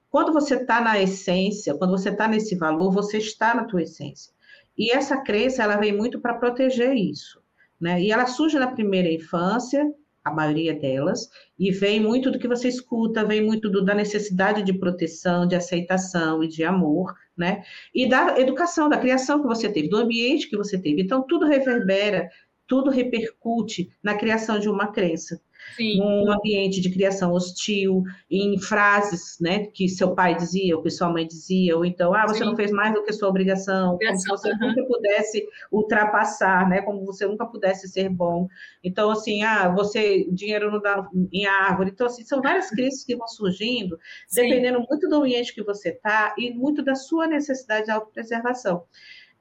[0.10, 4.34] quando você está na essência, quando você está nesse valor, você está na tua essência.
[4.78, 7.42] E essa crença, ela vem muito para proteger isso.
[7.80, 8.02] Né?
[8.02, 9.86] E ela surge na primeira infância,
[10.24, 14.62] a maioria delas, e vem muito do que você escuta, vem muito do, da necessidade
[14.62, 17.64] de proteção, de aceitação e de amor, né?
[17.94, 21.02] E da educação, da criação que você teve, do ambiente que você teve.
[21.02, 22.30] Então, tudo reverbera
[22.68, 25.42] tudo repercute na criação de uma crença.
[25.76, 26.02] Sim.
[26.02, 31.10] Um ambiente de criação hostil, em frases né, que seu pai dizia, ou que sua
[31.10, 32.46] mãe dizia, ou então, ah, você Sim.
[32.46, 34.70] não fez mais do que sua obrigação, obrigação como se você uhum.
[34.70, 38.48] nunca pudesse ultrapassar, né, como você nunca pudesse ser bom.
[38.84, 41.92] Então, assim, ah, você, dinheiro não dá em árvore.
[41.94, 44.44] Então, assim, são várias crises que vão surgindo, Sim.
[44.44, 48.84] dependendo muito do ambiente que você está e muito da sua necessidade de autopreservação.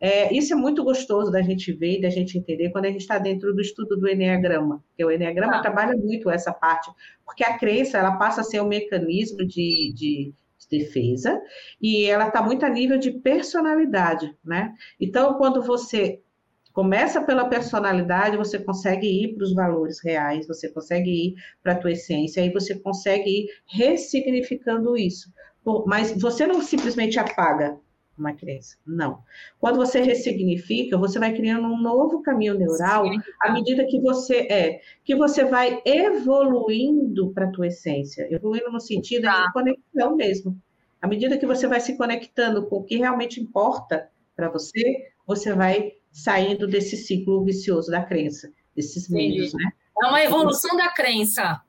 [0.01, 3.01] É, isso é muito gostoso da gente ver e da gente entender quando a gente
[3.01, 5.63] está dentro do estudo do Enneagrama, porque o Enneagrama ah.
[5.63, 6.91] trabalha muito essa parte,
[7.25, 11.41] porque a crença ela passa a ser um mecanismo de, de, de defesa
[11.81, 14.75] e ela está muito a nível de personalidade, né?
[15.01, 16.21] Então, quando você
[16.77, 21.77] começa pela personalidade, você consegue ir para os valores reais, você consegue ir para a
[21.77, 25.33] tua essência, aí você consegue ir ressignificando isso.
[25.87, 27.79] Mas você não simplesmente apaga,
[28.19, 28.77] uma crença.
[28.87, 29.23] Não.
[29.59, 33.07] Quando você ressignifica, você vai criando um novo caminho neural
[33.41, 38.81] à medida que você é, que você vai evoluindo para a tua essência, evoluindo no
[38.81, 39.47] sentido tá.
[39.47, 40.59] de conexão mesmo.
[41.01, 45.53] À medida que você vai se conectando com o que realmente importa para você, você
[45.53, 49.71] vai saindo desse ciclo vicioso da crença, desses meios, né?
[50.03, 51.61] É uma evolução da crença.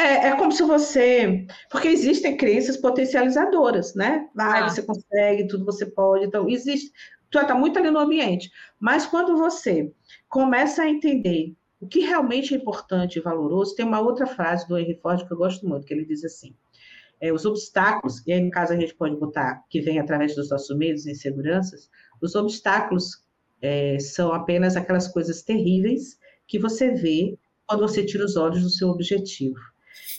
[0.00, 1.46] É, é como se você.
[1.70, 4.28] Porque existem crenças potencializadoras, né?
[4.36, 4.68] Ah, ah.
[4.68, 6.24] você consegue, tudo você pode.
[6.24, 6.90] Então, existe.
[7.30, 8.50] Tu está muito ali no ambiente.
[8.78, 9.92] Mas quando você
[10.28, 14.78] começa a entender o que realmente é importante e valoroso, tem uma outra frase do
[14.78, 16.54] Henry Ford que eu gosto muito, que ele diz assim:
[17.20, 20.48] é, os obstáculos, e aí no caso a gente pode botar que vem através dos
[20.48, 21.90] nossos medos e inseguranças,
[22.22, 23.22] os obstáculos
[23.60, 28.70] é, são apenas aquelas coisas terríveis que você vê quando você tira os olhos do
[28.70, 29.60] seu objetivo.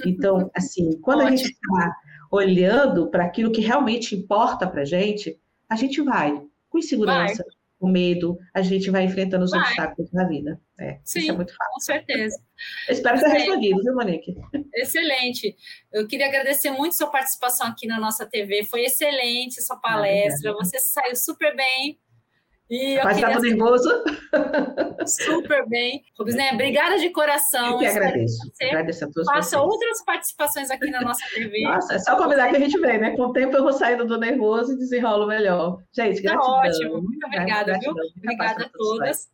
[0.05, 1.95] Então, assim, quando a gente está
[2.31, 7.55] olhando para aquilo que realmente importa para a gente, a gente vai com insegurança, vai.
[7.77, 9.59] com medo, a gente vai enfrentando os vai.
[9.59, 10.59] obstáculos da vida.
[10.79, 11.73] É, Sim, isso é muito fácil.
[11.73, 12.41] Com certeza.
[12.87, 14.35] Eu espero ter respondido, viu, Monique?
[14.73, 15.55] Excelente.
[15.91, 18.63] Eu queria agradecer muito sua participação aqui na nossa TV.
[18.65, 20.51] Foi excelente sua palestra.
[20.51, 21.99] Ah, Você saiu super bem.
[22.71, 23.49] E Mas estava queria...
[23.53, 23.89] nervoso?
[25.05, 26.05] Super bem.
[26.17, 27.73] Rubisné, obrigada de coração.
[27.73, 28.37] Eu que agradeço.
[28.61, 29.61] Agradeço a todos Faça vocês.
[29.61, 31.63] outras participações aqui na nossa TV.
[31.63, 33.13] Nossa, é só convidar que a gente vem, né?
[33.17, 35.83] Com o tempo eu vou saindo do nervoso e desenrolo melhor.
[35.91, 36.53] Gente, tá gratidão.
[36.53, 37.01] ótimo.
[37.03, 37.93] Muito obrigada, gratidão.
[37.93, 38.03] viu?
[38.15, 39.29] Obrigada a todas.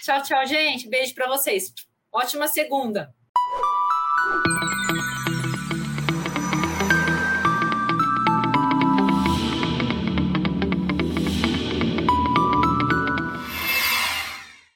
[0.00, 0.88] Tchau, tchau, gente.
[0.88, 1.74] Beijo para vocês.
[2.12, 3.12] Ótima segunda.